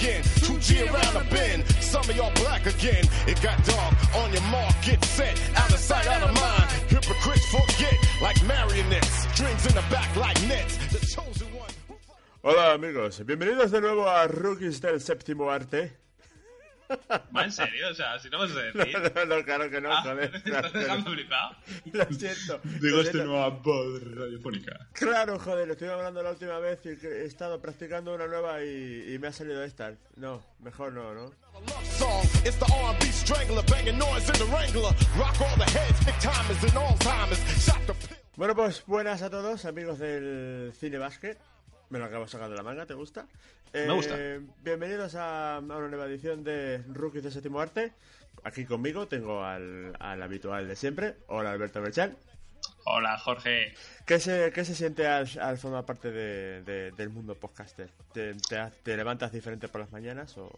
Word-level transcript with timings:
again. 0.00 0.22
2G 0.22 0.92
around 0.92 1.14
the 1.14 1.34
bend, 1.34 1.66
some 1.80 2.02
of 2.08 2.16
y'all 2.16 2.32
black 2.36 2.64
again. 2.66 3.04
It 3.26 3.40
got 3.42 3.62
dark 3.64 4.14
on 4.16 4.32
your 4.32 4.42
mark, 4.42 4.74
get 4.82 5.04
set, 5.04 5.36
out 5.56 5.70
of 5.70 5.78
sight, 5.78 6.06
out 6.06 6.22
of 6.22 6.34
mind. 6.34 6.70
Hypocrites 6.88 7.46
forget, 7.46 7.96
like 8.22 8.42
marionettes, 8.44 9.28
strings 9.32 9.66
in 9.66 9.74
the 9.74 9.84
back 9.90 10.14
like 10.16 10.40
nets. 10.48 10.76
The 10.88 11.00
chosen 11.06 11.48
one. 11.54 11.70
Hola 12.42 12.74
amigos, 12.74 13.20
bienvenidos 13.26 13.70
de 13.70 13.80
nuevo 13.80 14.08
a 14.08 14.26
Rookies 14.26 14.80
del 14.80 15.00
Séptimo 15.00 15.50
Arte. 15.50 15.92
¿Va 17.36 17.44
en 17.44 17.52
serio? 17.52 17.88
O 17.90 17.94
sea, 17.94 18.18
si 18.18 18.28
no 18.30 18.38
vas 18.38 18.50
a 18.50 18.54
No, 18.54 18.60
decir. 18.84 19.12
no, 19.14 19.24
no, 19.26 19.44
claro 19.44 19.70
que 19.70 19.80
no, 19.80 19.92
Ah, 19.92 20.02
joder. 20.02 20.32
¿Me 20.32 20.42
Claro, 20.42 20.66
estás 20.66 20.82
dejando 20.82 21.10
no. 21.10 21.16
flipado? 21.16 21.56
Lo 21.92 22.04
siento. 22.12 22.60
Digo, 22.80 22.98
este 23.00 23.12
siento. 23.12 23.30
nueva 23.30 23.48
voz 23.50 24.02
radiofónica. 24.14 24.88
Claro, 24.92 25.38
joder, 25.38 25.66
lo 25.66 25.72
estuvimos 25.74 25.98
hablando 25.98 26.22
la 26.22 26.30
última 26.30 26.58
vez 26.58 26.80
y 26.84 26.88
he 27.06 27.24
estado 27.24 27.60
practicando 27.60 28.14
una 28.14 28.26
nueva 28.26 28.62
y, 28.64 29.14
y 29.14 29.18
me 29.18 29.28
ha 29.28 29.32
salido 29.32 29.62
esta. 29.62 29.94
No, 30.16 30.42
mejor 30.60 30.92
no, 30.92 31.14
¿no? 31.14 31.32
A 31.52 31.60
love 31.60 31.84
song, 31.98 32.24
it's 32.46 32.56
the 32.58 32.64
R&B 32.66 33.06
strangler, 33.12 33.62
banging 33.66 33.98
noise 33.98 34.26
in 34.28 34.38
the 34.38 34.44
Wrangler. 34.52 34.94
Rock 35.18 35.40
all 35.40 35.56
the 35.56 35.64
heads, 35.70 36.04
big 36.04 36.14
timers 36.20 36.62
and 36.64 36.76
all 36.76 36.96
timers. 36.98 37.38
Shot 37.64 37.86
the 37.86 37.94
pill. 37.94 38.16
Bueno, 38.36 38.54
pues 38.54 38.84
buenas 38.86 39.20
a 39.22 39.28
todos, 39.30 39.64
amigos 39.64 39.98
del 39.98 40.72
Cine 40.78 40.98
Basket. 40.98 41.36
Me 41.90 41.98
lo 41.98 42.04
acabo 42.04 42.26
sacando 42.28 42.52
de 42.52 42.56
la 42.58 42.62
manga, 42.62 42.86
¿te 42.86 42.94
gusta? 42.94 43.26
Eh, 43.72 43.84
Me 43.86 43.92
gusta. 43.94 44.16
Bienvenidos 44.62 45.14
a, 45.14 45.56
a 45.56 45.60
una 45.60 45.88
nueva 45.88 46.06
edición 46.06 46.42
de 46.42 46.82
Rookies 46.88 47.22
del 47.22 47.32
Séptimo 47.32 47.60
Arte. 47.60 47.92
Aquí 48.42 48.64
conmigo 48.64 49.06
tengo 49.06 49.44
al, 49.44 49.92
al 50.00 50.22
habitual 50.22 50.66
de 50.66 50.76
siempre. 50.76 51.14
Hola, 51.28 51.52
Alberto 51.52 51.80
Berchán. 51.80 52.16
Hola, 52.84 53.18
Jorge. 53.18 53.74
¿Qué 54.06 54.18
se, 54.18 54.50
qué 54.52 54.64
se 54.64 54.74
siente 54.74 55.06
al, 55.06 55.28
al 55.40 55.58
formar 55.58 55.84
parte 55.84 56.10
de- 56.10 56.62
de- 56.62 56.90
del 56.92 57.10
mundo 57.10 57.34
podcaster? 57.34 57.88
¿Te, 58.12 58.34
te, 58.34 58.56
ha- 58.58 58.70
te 58.70 58.96
levantas 58.96 59.32
diferente 59.32 59.68
por 59.68 59.82
las 59.82 59.92
mañanas 59.92 60.36
o...? 60.38 60.50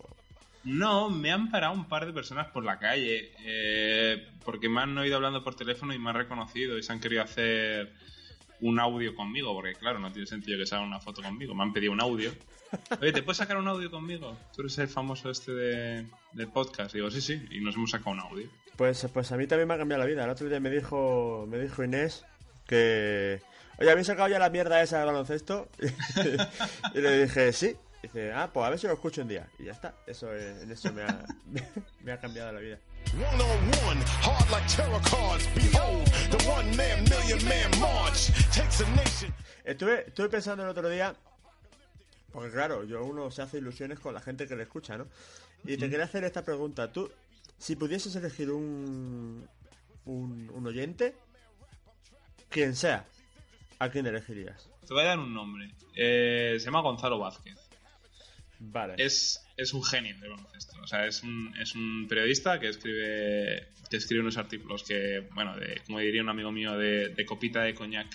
No, 0.65 1.11
me 1.11 1.33
han 1.33 1.51
parado 1.51 1.75
un 1.75 1.89
par 1.89 2.07
de 2.07 2.13
personas 2.13 2.47
por 2.49 2.65
la 2.65 2.79
calle. 2.79 3.33
eh, 3.45 4.29
porque 4.45 4.69
me 4.69 4.81
han 4.81 4.97
oído 4.97 5.17
hablando 5.17 5.43
por 5.43 5.57
teléfono 5.57 5.93
y 5.93 5.99
me 5.99 6.11
han 6.11 6.17
reconocido 6.17 6.79
y 6.79 6.83
se 6.85 6.93
han 6.93 7.01
querido 7.01 7.23
hacer 7.23 7.93
un 8.63 8.81
audio 8.81 9.15
conmigo. 9.15 9.53
Porque, 9.55 9.75
claro, 9.75 9.99
no 9.99 10.11
tiene 10.11 10.27
sentido 10.27 10.59
que 10.59 10.67
se 10.67 10.75
haga 10.75 10.85
una 10.85 11.01
foto 11.01 11.23
conmigo. 11.23 11.55
Me 11.55 11.63
han 11.63 11.73
pedido 11.73 11.93
un 11.93 12.01
audio. 12.01 12.33
Oye, 13.01 13.13
¿te 13.13 13.23
puedes 13.23 13.37
sacar 13.37 13.59
un 13.59 13.69
audio 13.69 13.91
conmigo? 13.91 14.37
Tú 14.55 14.63
eres 14.63 14.79
el 14.79 14.89
famoso 14.89 15.31
este 15.31 15.53
de, 15.53 16.07
del 16.33 16.49
podcast. 16.49 16.95
digo, 16.95 17.11
sí, 17.11 17.21
sí. 17.21 17.45
Y 17.51 17.61
nos 17.61 17.75
hemos 17.77 17.91
sacado 17.91 18.13
un 18.13 18.21
audio. 18.21 18.49
Pues, 18.77 19.07
pues 19.13 19.31
a 19.33 19.37
mí 19.37 19.47
también 19.47 19.69
me 19.69 19.75
ha 19.75 19.79
cambiado 19.79 20.03
la 20.03 20.09
vida. 20.09 20.25
El 20.25 20.31
otro 20.31 20.49
día 20.49 20.61
me 20.61 20.71
dijo, 20.71 21.47
me 21.49 21.59
dijo 21.59 21.85
Inés 21.85 22.25
que... 22.67 23.43
Oye, 23.79 23.91
¿habéis 23.91 24.07
sacado 24.07 24.29
ya 24.29 24.39
la 24.39 24.51
mierda 24.51 24.83
esa 24.83 25.01
de 25.01 25.05
baloncesto? 25.05 25.69
y 26.95 27.01
le 27.01 27.25
dije, 27.25 27.53
sí. 27.53 27.77
Dice, 28.03 28.33
ah, 28.33 28.51
pues 28.53 28.67
a 28.67 28.71
ver 28.71 28.79
si 28.79 28.87
lo 28.87 28.95
escucho 28.95 29.23
un 29.23 29.29
día. 29.29 29.49
Y 29.59 29.65
ya 29.65 29.73
está. 29.73 29.95
Eso, 30.07 30.35
eh, 30.35 30.63
en 30.63 30.71
eso 30.71 30.93
me 30.93 32.13
ha 32.13 32.19
cambiado 32.21 32.53
la 32.53 32.61
vida. 32.61 32.79
One 33.15 33.41
on 33.41 33.59
one, 33.87 34.01
hard 34.23 34.51
like 34.51 34.67
tarot 34.69 35.01
cards. 35.05 35.47
Behold, 35.55 36.07
the 36.31 36.49
one 36.49 36.75
man, 36.77 37.05
million 37.05 37.45
man 37.45 37.71
march 37.79 38.29
takes 38.53 38.81
a 38.81 38.89
nation. 38.97 39.35
Estuve, 39.65 40.07
estuve 40.09 40.29
pensando 40.29 40.63
el 40.65 40.71
otro 40.71 40.89
día, 40.89 41.15
porque 42.33 42.51
claro, 42.51 42.85
yo 42.85 43.05
uno 43.05 43.31
se 43.31 43.43
hace 43.43 43.59
ilusiones 43.59 44.01
con 44.01 44.15
la 44.15 44.21
gente 44.21 44.49
que 44.49 44.57
le 44.57 44.63
escucha, 44.63 44.97
¿no? 44.97 45.07
Y 45.65 45.77
te 45.77 45.89
quería 45.91 46.07
hacer 46.07 46.25
esta 46.25 46.43
pregunta. 46.45 46.91
Tú, 46.91 47.11
si 47.59 47.77
pudieses 47.77 48.17
elegir 48.17 48.51
un, 48.51 49.47
un, 50.07 50.51
un 50.51 50.67
oyente, 50.67 51.15
quien 52.49 52.75
sea, 52.75 53.05
¿a 53.79 53.89
quién 53.91 54.07
elegirías? 54.07 54.69
Te 54.87 54.95
voy 54.95 55.03
a 55.05 55.09
dar 55.09 55.19
un 55.19 55.33
nombre. 55.33 55.71
Eh, 55.95 56.57
se 56.59 56.65
llama 56.65 56.81
Gonzalo 56.81 57.19
Vázquez. 57.19 57.59
Vale. 58.65 58.95
es, 58.97 59.45
es 59.57 59.75
un 59.75 59.83
genio 59.83 60.17
del 60.21 60.31
baloncesto. 60.31 60.81
O 60.81 60.87
sea, 60.87 61.07
es 61.07 61.23
un, 61.23 61.53
es 61.61 61.75
un 61.75 62.07
periodista 62.09 62.61
que 62.61 62.69
escribe 62.69 63.69
que 63.91 63.99
escribe 63.99 64.23
unos 64.23 64.39
artículos 64.39 64.85
que, 64.85 65.29
bueno, 65.35 65.55
de, 65.57 65.83
como 65.85 65.99
diría 65.99 66.23
un 66.23 66.31
amigo 66.31 66.51
mío, 66.51 66.79
de, 66.79 67.11
de 67.11 67.27
copita 67.27 67.63
de 67.63 67.75
coñac 67.75 68.09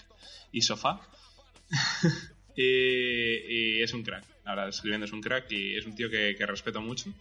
y 0.52 0.62
sofá. 0.62 1.02
y, 2.56 2.64
y 2.64 3.84
es 3.84 3.94
un 3.94 4.02
crack. 4.04 4.24
Ahora, 4.46 4.70
escribiendo 4.70 5.06
es 5.06 5.12
un 5.12 5.22
crack 5.22 5.52
y 5.52 5.78
es 5.78 5.86
un 5.86 5.94
tío 5.94 6.10
que, 6.10 6.36
que 6.36 6.46
respeto 6.48 6.82
mucho. 6.82 7.14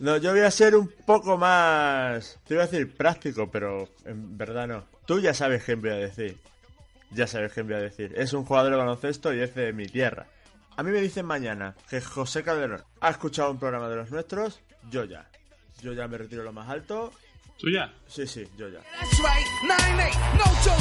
No, 0.00 0.16
yo 0.18 0.32
voy 0.32 0.40
a 0.40 0.50
ser 0.50 0.74
un 0.74 0.92
poco 1.06 1.38
más, 1.38 2.38
te 2.46 2.54
iba 2.54 2.64
a 2.64 2.66
decir 2.66 2.92
práctico, 2.94 3.50
pero 3.50 3.88
en 4.04 4.36
verdad 4.36 4.68
no. 4.68 4.86
Tú 5.06 5.18
ya 5.20 5.32
sabes 5.32 5.64
quién 5.64 5.80
voy 5.80 5.90
a 5.90 5.96
decir. 5.96 6.36
Ya 7.10 7.26
sabes 7.26 7.52
quién 7.52 7.66
voy 7.66 7.76
a 7.76 7.80
decir. 7.80 8.12
Es 8.16 8.32
un 8.32 8.44
jugador 8.44 8.70
de 8.72 8.78
baloncesto 8.78 9.32
y 9.32 9.40
es 9.40 9.54
de 9.54 9.72
mi 9.72 9.86
tierra. 9.86 10.26
A 10.76 10.82
mí 10.82 10.90
me 10.90 11.00
dicen 11.00 11.26
mañana 11.26 11.74
que 11.88 12.00
José 12.00 12.42
Calderón 12.42 12.84
ha 13.00 13.10
escuchado 13.10 13.50
un 13.50 13.58
programa 13.58 13.88
de 13.88 13.96
los 13.96 14.10
nuestros. 14.10 14.60
Yo 14.90 15.04
ya. 15.04 15.28
Yo 15.80 15.92
ya 15.92 16.06
me 16.06 16.18
retiro 16.18 16.42
lo 16.42 16.52
más 16.52 16.68
alto. 16.68 17.12
¿Tú 17.58 17.70
ya? 17.70 17.92
Sí, 18.06 18.26
sí, 18.26 18.46
yo 18.56 18.68
ya. 18.68 18.80
That's 19.00 19.18
right, 19.18 19.46
9-8, 19.64 20.78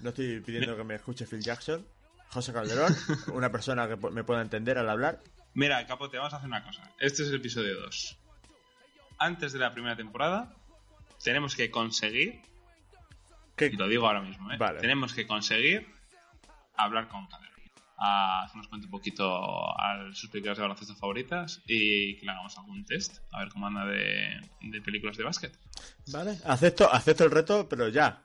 no 0.00 0.10
estoy 0.10 0.40
pidiendo 0.40 0.76
que 0.76 0.84
me 0.84 0.94
escuche 0.96 1.26
Phil 1.26 1.40
Jackson. 1.42 1.86
José 2.28 2.52
Calderón, 2.52 2.94
una 3.32 3.50
persona 3.50 3.88
que 3.88 3.96
me 4.10 4.24
pueda 4.24 4.42
entender 4.42 4.76
al 4.78 4.90
hablar. 4.90 5.20
Mira, 5.54 5.86
Capote, 5.86 6.18
vamos 6.18 6.32
a 6.34 6.36
hacer 6.36 6.48
una 6.48 6.64
cosa. 6.64 6.90
Este 6.98 7.22
es 7.22 7.28
el 7.28 7.36
episodio 7.36 7.80
2. 7.80 8.18
Antes 9.18 9.52
de 9.52 9.58
la 9.58 9.72
primera 9.72 9.96
temporada, 9.96 10.52
tenemos 11.22 11.54
que 11.56 11.70
conseguir 11.70 12.42
Y 13.60 13.76
lo 13.76 13.88
digo 13.88 14.06
ahora 14.06 14.20
mismo, 14.20 14.50
¿eh? 14.52 14.56
Vale. 14.58 14.80
Tenemos 14.80 15.14
que 15.14 15.26
conseguir 15.26 15.86
hablar 16.76 17.08
con 17.08 17.26
Calderón. 17.26 17.54
A 17.96 18.48
que 18.50 18.58
nos 18.58 18.66
cuente 18.68 18.86
un 18.86 18.90
poquito 18.90 19.24
a 19.78 20.10
sus 20.12 20.28
películas 20.28 20.58
de 20.58 20.62
baloncesto 20.62 20.96
favoritas 20.96 21.62
y 21.66 22.16
que 22.16 22.26
le 22.26 22.32
hagamos 22.32 22.58
algún 22.58 22.84
test, 22.84 23.18
a 23.32 23.38
ver 23.38 23.48
cómo 23.50 23.68
anda 23.68 23.86
de, 23.86 24.40
de 24.60 24.80
películas 24.82 25.16
de 25.16 25.22
básquet. 25.24 25.56
vale. 26.08 26.36
Acepto, 26.44 26.92
acepto 26.92 27.24
el 27.24 27.30
reto, 27.30 27.68
pero 27.68 27.88
ya. 27.88 28.20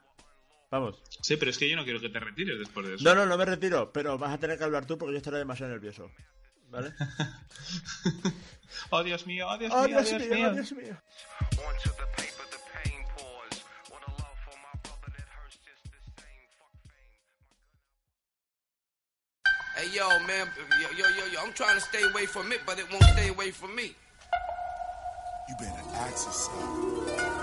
Vamos. 0.72 1.00
Sí, 1.22 1.36
pero 1.36 1.50
es 1.52 1.58
que 1.58 1.68
yo 1.70 1.76
no 1.76 1.84
quiero 1.84 2.00
que 2.00 2.08
te 2.10 2.18
retires 2.20 2.58
después 2.58 2.86
de 2.88 2.94
eso. 2.96 3.04
No, 3.04 3.14
no, 3.14 3.26
no 3.26 3.38
me 3.38 3.44
retiro, 3.44 3.92
pero 3.92 4.18
vas 4.18 4.32
a 4.34 4.38
tener 4.38 4.58
que 4.58 4.64
hablar 4.64 4.86
tú 4.86 4.98
porque 4.98 5.12
yo 5.12 5.18
estaré 5.18 5.38
demasiado 5.38 5.72
nervioso. 5.72 6.10
¿Vale? 6.68 6.92
Oh, 8.90 9.02
Dios 9.02 9.26
mío, 9.26 9.46
oh, 9.48 9.58
Dios 9.58 9.72
¡Oh, 9.74 9.82
mío, 9.86 10.00
Dios 10.00 10.08
Dios 10.10 10.22
mío! 10.22 10.30
mío. 10.30 10.48
¡Oh, 10.48 10.54
Dios 10.54 10.72
mío! 10.72 10.96
Hey 19.80 19.96
yo, 19.96 20.06
man, 20.26 20.46
yo, 20.78 20.88
yo, 20.90 21.08
yo, 21.08 21.24
yo, 21.32 21.40
I'm 21.40 21.54
trying 21.54 21.76
to 21.76 21.80
stay 21.80 22.02
away 22.02 22.26
from 22.26 22.52
it, 22.52 22.60
but 22.66 22.78
it 22.78 22.84
won't 22.92 23.02
stay 23.02 23.28
away 23.28 23.50
from 23.50 23.74
me. 23.74 23.94
You 25.48 25.54
better 25.58 25.72
ask 25.94 26.26
yourself. 26.26 27.39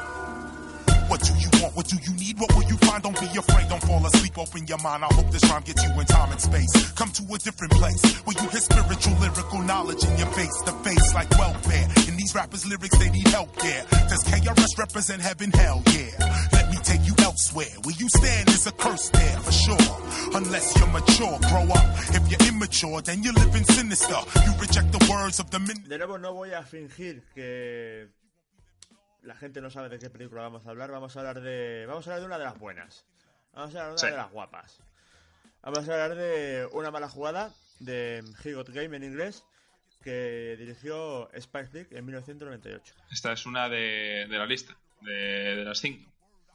What 1.17 1.25
do 1.25 1.33
you 1.33 1.49
want? 1.63 1.75
What 1.75 1.87
do 1.87 1.97
you 1.97 2.13
need? 2.13 2.37
What 2.37 2.53
will 2.55 2.69
you 2.69 2.77
find? 2.77 3.01
Don't 3.01 3.19
be 3.19 3.25
afraid. 3.25 3.67
Don't 3.69 3.81
fall 3.81 4.05
asleep. 4.05 4.37
Open 4.37 4.67
your 4.67 4.77
mind. 4.77 5.03
I 5.03 5.11
hope 5.11 5.31
this 5.31 5.43
rhyme 5.49 5.63
gets 5.63 5.81
you 5.81 5.89
in 5.99 6.05
time 6.05 6.29
and 6.29 6.39
space. 6.39 6.91
Come 6.91 7.09
to 7.09 7.23
a 7.33 7.37
different 7.39 7.73
place 7.73 8.21
where 8.21 8.37
you 8.39 8.47
hear 8.49 8.61
spiritual, 8.61 9.17
lyrical 9.17 9.63
knowledge 9.63 10.03
in 10.05 10.15
your 10.15 10.27
face 10.37 10.61
to 10.65 10.71
face 10.85 11.15
like 11.15 11.31
welfare. 11.31 11.87
In 12.07 12.17
these 12.17 12.35
rappers' 12.35 12.67
lyrics, 12.67 12.95
they 12.99 13.09
need 13.09 13.27
help, 13.29 13.49
yeah. 13.63 13.81
Does 14.09 14.23
KRS 14.25 14.77
represent 14.77 15.19
heaven? 15.23 15.49
Hell 15.49 15.81
yeah. 15.87 16.13
Let 16.53 16.69
me 16.69 16.77
take 16.83 17.01
you 17.03 17.15
elsewhere. 17.25 17.73
Where 17.81 17.95
you 17.97 18.09
stand 18.09 18.49
is 18.49 18.67
a 18.67 18.71
curse 18.73 19.09
there 19.09 19.39
for 19.39 19.51
sure. 19.51 19.89
Unless 20.35 20.77
you're 20.77 20.93
mature, 20.93 21.39
grow 21.49 21.65
up. 21.73 21.87
If 22.13 22.29
you're 22.29 22.47
immature, 22.47 23.01
then 23.01 23.23
you're 23.23 23.33
living 23.33 23.63
sinister. 23.63 24.21
You 24.45 24.53
reject 24.61 24.91
the 24.91 25.03
words 25.09 25.39
of 25.39 25.49
the. 25.49 25.57
De 25.57 25.97
nuevo, 25.97 26.17
no 26.17 26.33
voy 26.33 26.53
a 26.53 26.61
fingir 26.61 27.23
que 27.33 28.07
la 29.27 29.35
gente 29.35 29.61
no 29.61 29.69
sabe 29.69 29.89
de 29.89 29.99
qué 29.99 30.09
película 30.09 30.41
vamos 30.41 30.65
a 30.65 30.69
hablar. 30.69 30.89
Vamos 30.91 31.15
a 31.15 31.19
hablar 31.19 31.41
de. 31.41 31.85
Vamos 31.87 32.07
a 32.07 32.11
hablar 32.11 32.21
de 32.21 32.25
una 32.27 32.37
de 32.37 32.43
las 32.45 32.57
buenas. 32.57 33.05
Vamos 33.53 33.75
a 33.75 33.79
hablar 33.79 33.87
de 33.87 33.91
una 33.93 33.99
Sí. 33.99 34.07
de 34.07 34.17
las 34.17 34.31
guapas. 34.31 34.79
Vamos 35.61 35.89
a 35.89 35.93
hablar 35.93 36.15
de 36.15 36.67
una 36.71 36.91
mala 36.91 37.09
jugada 37.09 37.53
de 37.79 38.23
He 38.43 38.53
Got 38.53 38.69
Game 38.69 38.95
en 38.95 39.03
inglés 39.03 39.43
que 40.03 40.55
dirigió 40.57 41.29
Spike 41.33 41.69
Lee 41.73 41.87
en 41.97 42.05
1998. 42.05 42.93
Esta 43.11 43.33
es 43.33 43.45
una 43.45 43.67
de, 43.67 44.27
de 44.29 44.37
la 44.37 44.45
lista, 44.45 44.77
de, 45.01 45.11
de 45.57 45.63
las 45.65 45.79
cinco. 45.79 46.09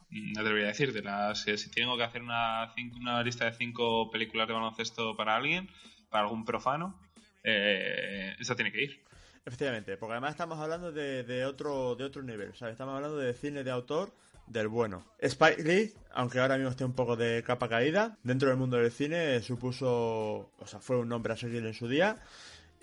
Mm, 0.09 0.33
No 0.33 0.43
debería 0.43 0.67
decir, 0.67 0.91
de 0.93 1.01
las 1.03 1.45
que 1.45 1.57
si 1.57 1.69
tengo 1.69 1.95
que 1.97 2.03
hacer 2.03 2.21
una, 2.23 2.71
cinco- 2.75 2.97
una 2.97 3.21
lista 3.21 3.45
de 3.45 3.53
cinco 3.53 4.09
películas 4.09 4.47
de 4.47 4.53
baloncesto 4.53 5.15
para 5.15 5.35
alguien, 5.35 5.69
para 6.09 6.23
algún 6.23 6.45
profano, 6.45 6.99
eh, 7.43 8.35
esta 8.39 8.55
tiene 8.55 8.71
que 8.71 8.83
ir. 8.83 9.03
Efectivamente, 9.45 9.97
porque 9.97 10.13
además 10.13 10.31
estamos 10.31 10.57
hablando 10.59 10.91
de, 10.91 11.23
de 11.23 11.45
otro 11.45 11.95
de 11.95 12.05
otro 12.05 12.23
nivel, 12.23 12.55
¿sabes? 12.55 12.73
Estamos 12.73 12.95
hablando 12.95 13.17
de 13.17 13.33
cine 13.33 13.63
de 13.63 13.71
autor 13.71 14.13
del 14.47 14.67
bueno. 14.67 15.05
Spike 15.19 15.63
Lee, 15.63 15.93
aunque 16.13 16.39
ahora 16.39 16.55
mismo 16.55 16.69
esté 16.69 16.85
un 16.85 16.93
poco 16.93 17.15
de 17.15 17.43
capa 17.43 17.67
caída, 17.69 18.17
dentro 18.23 18.49
del 18.49 18.57
mundo 18.57 18.77
del 18.77 18.91
cine 18.91 19.41
supuso, 19.41 20.51
o 20.59 20.65
sea, 20.67 20.79
fue 20.79 20.97
un 20.97 21.09
nombre 21.09 21.33
a 21.33 21.37
seguir 21.37 21.65
en 21.65 21.73
su 21.73 21.87
día 21.87 22.17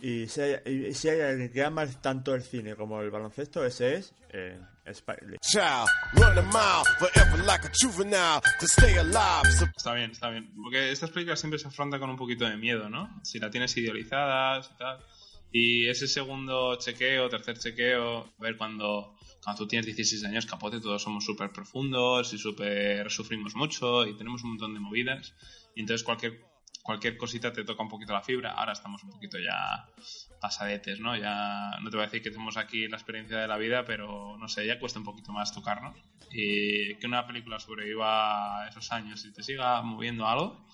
Y 0.01 0.27
si 0.29 0.41
hay, 0.41 0.61
y 0.65 0.95
si 0.95 1.09
hay 1.09 1.21
alguien 1.21 1.53
que 1.53 1.63
ama 1.63 1.87
tanto 1.87 2.35
el 2.35 2.43
cine 2.43 2.75
como 2.75 3.01
el 3.03 3.11
baloncesto, 3.11 3.65
ese 3.65 3.97
es 3.97 4.15
eh, 4.31 4.59
Spike 4.87 5.27
Lee. 5.27 5.37
Está 9.77 9.93
bien, 9.95 10.11
está 10.11 10.31
bien. 10.31 10.51
Porque 10.63 10.91
estas 10.91 11.11
películas 11.11 11.39
siempre 11.39 11.59
se 11.59 11.69
afrontan 11.69 12.01
con 12.01 12.11
un 12.11 12.17
poquito 12.17 12.47
de 12.47 12.57
miedo, 12.57 12.89
¿no? 12.89 13.21
Si 13.23 13.39
la 13.39 13.51
tienes 13.51 13.77
idealizada 13.77 14.61
y 14.61 14.79
tal. 14.79 14.99
Y 15.53 15.89
ese 15.89 16.07
segundo 16.07 16.77
chequeo, 16.77 17.29
tercer 17.29 17.59
chequeo, 17.59 18.33
a 18.39 18.43
ver 18.43 18.57
cuando, 18.57 19.17
cuando 19.43 19.63
tú 19.63 19.69
tienes 19.69 19.87
16 19.87 20.25
años, 20.25 20.47
capote, 20.47 20.81
todos 20.81 21.03
somos 21.03 21.25
súper 21.25 21.51
profundos 21.51 22.33
y 22.33 22.39
súper 22.39 23.11
sufrimos 23.11 23.57
mucho 23.57 24.07
y 24.07 24.17
tenemos 24.17 24.45
un 24.45 24.51
montón 24.51 24.75
de 24.75 24.81
movidas. 24.81 25.35
Y 25.75 25.81
entonces 25.81 26.05
cualquier, 26.05 26.41
cualquier 26.83 27.17
cosita 27.17 27.53
te 27.53 27.65
toca 27.65 27.83
un 27.83 27.89
poquito 27.89 28.13
la 28.13 28.23
fibra. 28.23 28.53
Ahora 28.53 28.73
estamos 28.73 29.03
un 29.03 29.11
poquito 29.11 29.39
ya 29.39 29.87
pasadetes, 30.41 31.01
¿no? 31.01 31.17
Ya 31.17 31.79
no 31.83 31.91
te 31.91 31.97
voy 31.97 32.05
a 32.05 32.07
decir 32.07 32.23
que 32.23 32.31
tenemos 32.31 32.57
aquí 32.57 32.87
la 32.87 32.97
experiencia 32.97 33.39
de 33.39 33.49
la 33.49 33.59
vida, 33.59 33.85
pero 33.85 34.37
no 34.39 34.49
sé, 34.49 34.67
ya 34.67 34.79
cuesta 34.79 35.01
un 35.01 35.05
poquito 35.05 35.33
más 35.33 35.53
tocarnos. 35.53 35.97
Y 36.31 36.95
que 36.95 37.07
una 37.09 37.27
película 37.27 37.59
sobreviva 37.59 38.69
esos 38.69 38.93
años 38.93 39.25
y 39.25 39.33
te 39.33 39.43
siga 39.43 39.83
moviendo 39.83 40.29
algo, 40.29 40.65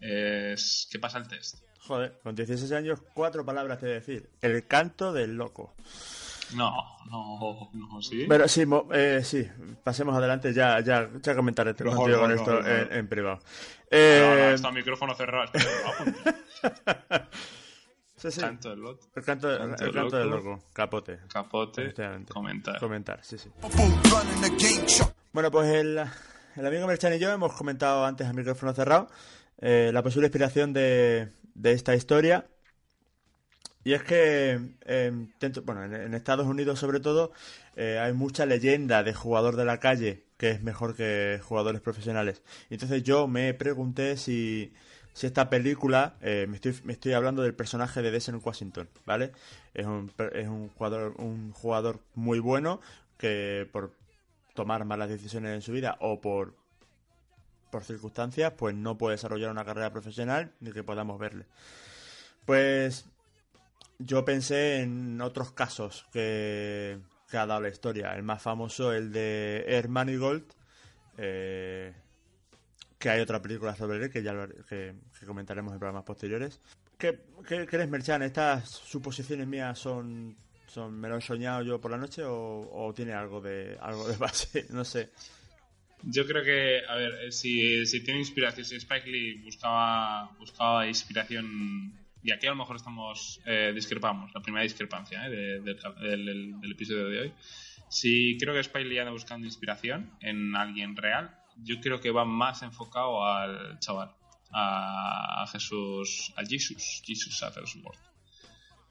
es 0.00 0.88
que 0.90 0.98
pasa 0.98 1.18
el 1.18 1.28
test. 1.28 1.58
Joder, 1.86 2.18
con 2.22 2.34
16 2.34 2.72
años, 2.72 3.00
cuatro 3.12 3.44
palabras 3.44 3.78
te 3.78 3.86
voy 3.86 3.92
a 3.92 3.96
decir. 3.96 4.28
El 4.40 4.66
canto 4.66 5.12
del 5.12 5.36
loco. 5.36 5.74
No, 6.54 6.70
no, 7.10 7.70
no, 7.72 8.02
sí. 8.02 8.26
Pero 8.28 8.46
sí, 8.48 8.64
mo- 8.66 8.86
eh, 8.92 9.20
sí, 9.24 9.46
pasemos 9.82 10.14
adelante, 10.16 10.52
ya, 10.52 10.80
ya, 10.80 11.08
ya 11.22 11.34
comentaré 11.34 11.72
Mejor, 11.72 11.96
contigo 11.96 12.20
con 12.20 12.30
mejor, 12.30 12.58
esto. 12.66 12.70
En, 12.92 12.98
en 12.98 13.08
privado. 13.08 13.36
No, 13.36 13.42
no, 13.42 13.46
Eh, 13.98 14.54
está 14.54 14.68
el 14.68 14.74
micrófono 14.74 15.14
cerrado. 15.14 15.50
sí, 18.16 18.30
sí, 18.30 18.40
Canto 18.40 18.70
del 18.70 18.80
lot, 18.80 19.00
el 19.16 19.24
canto, 19.24 19.50
el 19.50 19.58
canto 19.58 19.92
canto, 19.92 20.16
del 20.18 20.30
loco. 20.30 20.48
loco, 20.50 20.64
capote. 20.72 21.18
capote, 21.28 21.94
comentar. 22.32 22.78
Comentar, 22.78 23.20
sí, 23.22 23.36
sí. 23.38 23.50
Bueno, 25.32 25.50
pues 25.50 25.68
el, 25.68 26.00
el 26.56 26.66
amigo 26.66 26.86
Merchan 26.86 27.14
y 27.14 27.18
yo 27.18 27.30
hemos 27.30 27.52
comentado 27.54 28.04
antes 28.04 28.26
a 28.26 28.32
micrófono 28.32 28.72
cerrado 28.72 29.08
eh, 29.58 29.90
la 29.92 30.02
posible 30.02 30.26
inspiración 30.28 30.72
de, 30.72 31.30
de 31.54 31.72
esta 31.72 31.94
historia. 31.94 32.46
Y 33.84 33.92
es 33.92 34.02
que, 34.02 34.58
dentro- 35.40 35.62
bueno, 35.62 35.84
en, 35.84 36.14
Estados 36.14 36.46
Unidos 36.46 36.78
sobre 36.78 37.00
todo, 37.00 37.32
eh, 37.76 37.98
hay 38.00 38.12
mucha 38.14 38.46
leyenda 38.46 39.02
de 39.02 39.12
jugador 39.14 39.56
de 39.56 39.64
la 39.66 39.78
calle 39.80 40.24
que 40.38 40.50
es 40.50 40.62
mejor 40.62 40.96
que 40.96 41.40
jugadores 41.42 41.80
profesionales. 41.80 42.42
Entonces 42.70 43.02
yo 43.02 43.28
me 43.28 43.52
pregunté 43.54 44.16
si, 44.16 44.72
si 45.12 45.26
esta 45.26 45.50
película, 45.50 46.16
eh, 46.22 46.46
me, 46.48 46.56
estoy, 46.56 46.74
me 46.84 46.92
estoy 46.94 47.12
hablando 47.12 47.42
del 47.42 47.54
personaje 47.54 48.00
de 48.02 48.10
Denzel 48.10 48.36
Washington, 48.42 48.88
¿vale? 49.06 49.32
Es 49.74 49.86
un, 49.86 50.10
es 50.32 50.48
un 50.48 50.68
jugador, 50.70 51.14
un 51.18 51.52
jugador 51.52 52.00
muy 52.14 52.38
bueno 52.40 52.80
que 53.18 53.68
por 53.72 53.92
tomar 54.54 54.84
malas 54.84 55.08
decisiones 55.10 55.54
en 55.54 55.62
su 55.62 55.72
vida 55.72 55.96
o 56.00 56.20
por 56.20 56.54
por 57.74 57.82
circunstancias, 57.82 58.52
pues 58.56 58.72
no 58.72 58.96
puede 58.96 59.16
desarrollar 59.16 59.50
una 59.50 59.64
carrera 59.64 59.90
profesional 59.90 60.52
ni 60.60 60.70
que 60.70 60.84
podamos 60.84 61.18
verle. 61.18 61.44
Pues 62.44 63.04
yo 63.98 64.24
pensé 64.24 64.82
en 64.82 65.20
otros 65.20 65.50
casos 65.50 66.06
que, 66.12 67.00
ha 67.32 67.46
dado 67.46 67.60
la 67.62 67.68
historia. 67.70 68.14
El 68.14 68.22
más 68.22 68.40
famoso, 68.40 68.92
el 68.92 69.10
de 69.10 69.64
Air 69.66 69.88
Manigold, 69.88 70.44
eh, 71.18 71.92
que 72.96 73.10
hay 73.10 73.20
otra 73.20 73.42
película 73.42 73.74
sobre 73.74 74.04
él 74.04 74.08
que 74.08 74.22
ya 74.22 74.32
lo- 74.32 74.46
que, 74.68 74.94
que 75.18 75.26
comentaremos 75.26 75.72
en 75.72 75.80
programas 75.80 76.04
posteriores. 76.04 76.60
¿Qué, 76.96 77.24
qué 77.48 77.66
crees, 77.66 77.88
Merchan? 77.88 78.22
¿Estas 78.22 78.68
suposiciones 78.68 79.48
mías 79.48 79.76
son, 79.80 80.36
son 80.68 80.94
me 80.94 81.08
lo 81.08 81.16
he 81.16 81.20
soñado 81.20 81.62
yo 81.62 81.80
por 81.80 81.90
la 81.90 81.98
noche 81.98 82.22
o, 82.22 82.70
o 82.72 82.94
tiene 82.94 83.14
algo 83.14 83.40
de 83.40 83.76
algo 83.80 84.06
de 84.06 84.16
base? 84.26 84.66
No 84.70 84.84
sé. 84.84 85.10
Yo 86.06 86.26
creo 86.26 86.42
que, 86.42 86.82
a 86.86 86.94
ver, 86.96 87.14
eh, 87.24 87.32
si, 87.32 87.86
si 87.86 88.02
tiene 88.04 88.20
inspiración, 88.20 88.64
si 88.64 88.76
Spike 88.76 89.08
Lee 89.08 89.40
buscaba, 89.42 90.30
buscaba 90.38 90.86
inspiración, 90.86 91.98
y 92.22 92.30
aquí 92.30 92.46
a 92.46 92.50
lo 92.50 92.56
mejor 92.56 92.76
estamos, 92.76 93.40
eh, 93.46 93.72
discrepamos, 93.74 94.30
la 94.34 94.40
primera 94.40 94.62
discrepancia 94.64 95.26
eh, 95.26 95.60
de- 95.60 95.74
del, 96.00 96.70
episodio 96.70 97.08
de 97.08 97.20
hoy. 97.20 97.32
Si 97.88 98.36
creo 98.38 98.52
que 98.52 98.60
Spike 98.60 98.84
Lee 98.84 98.98
anda 98.98 99.12
buscando 99.12 99.46
inspiración 99.46 100.10
en 100.20 100.54
alguien 100.56 100.96
real, 100.96 101.34
yo 101.62 101.80
creo 101.80 102.00
que 102.00 102.10
va 102.10 102.24
más 102.24 102.62
enfocado 102.62 103.24
al 103.26 103.78
chaval, 103.78 104.10
a, 104.52 105.46
Jesús, 105.50 106.32
a 106.36 106.44
Jesus, 106.44 107.02
Jesus 107.04 107.38
Sattersworth. 107.38 107.98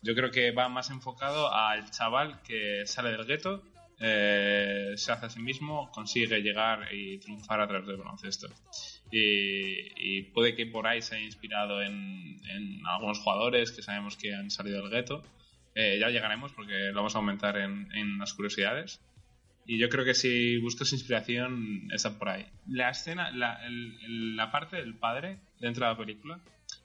Yo 0.01 0.15
creo 0.15 0.31
que 0.31 0.51
va 0.51 0.67
más 0.67 0.89
enfocado 0.89 1.53
al 1.53 1.89
chaval 1.91 2.41
que 2.41 2.83
sale 2.85 3.11
del 3.11 3.25
gueto, 3.25 3.63
eh, 3.99 4.93
se 4.95 5.11
hace 5.11 5.25
a 5.25 5.29
sí 5.29 5.39
mismo, 5.41 5.89
consigue 5.91 6.41
llegar 6.41 6.93
y 6.93 7.19
triunfar 7.19 7.61
a 7.61 7.67
través 7.67 7.87
del 7.87 7.97
baloncesto. 7.97 8.47
Y, 9.11 9.87
y 9.95 10.21
puede 10.33 10.55
que 10.55 10.65
por 10.65 10.87
ahí 10.87 11.01
se 11.01 11.15
haya 11.15 11.25
inspirado 11.25 11.81
en, 11.81 12.39
algunos 12.85 13.19
jugadores 13.19 13.71
que 13.71 13.81
sabemos 13.81 14.17
que 14.17 14.33
han 14.33 14.49
salido 14.49 14.81
del 14.81 14.91
gueto. 14.91 15.23
Eh, 15.75 15.97
ya 15.99 16.09
llegaremos 16.09 16.51
porque 16.53 16.89
lo 16.89 16.95
vamos 16.95 17.15
a 17.15 17.19
aumentar 17.19 17.57
en, 17.57 17.89
en 17.95 18.17
las 18.17 18.33
curiosidades. 18.33 19.01
Y 19.65 19.79
yo 19.79 19.87
creo 19.89 20.03
que 20.03 20.13
si 20.13 20.57
buscas 20.57 20.91
inspiración, 20.91 21.87
está 21.93 22.17
por 22.19 22.29
ahí. 22.29 22.45
La 22.67 22.89
escena, 22.89 23.31
la, 23.31 23.65
el- 23.65 24.35
la 24.35 24.51
parte 24.51 24.75
del 24.77 24.95
padre 24.95 25.39
dentro 25.59 25.85
de 25.85 25.91
la 25.93 25.97
película, 25.97 26.39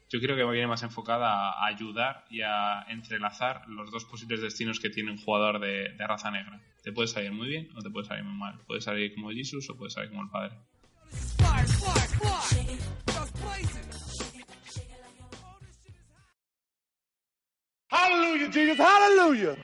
yo 0.08 0.20
creo 0.20 0.36
que 0.36 0.44
viene 0.44 0.66
más 0.66 0.82
enfocada 0.82 1.50
a 1.50 1.66
ayudar 1.66 2.24
y 2.30 2.40
a 2.40 2.82
entrelazar 2.88 3.68
los 3.68 3.90
dos 3.90 4.04
posibles 4.06 4.40
destinos 4.40 4.80
que 4.80 4.88
tiene 4.88 5.10
un 5.10 5.18
jugador 5.18 5.60
de, 5.60 5.94
raza 5.98 6.30
negra. 6.30 6.60
Te 6.82 6.92
puede 6.92 7.08
salir 7.08 7.32
muy 7.32 7.48
bien 7.48 7.68
o 7.76 7.82
te 7.82 7.90
puede 7.90 8.06
salir 8.06 8.24
muy 8.24 8.38
mal. 8.38 8.58
Puede 8.66 8.80
salir 8.80 9.14
como 9.14 9.30
Jesus 9.30 9.68
o 9.68 9.76
puede 9.76 9.90
salir 9.90 10.10
como 10.10 10.22
el 10.22 10.30
padre. 10.30 10.56
Hallelujah, 17.90 18.50
Jesus, 18.50 18.78
hallelujah. 18.78 19.56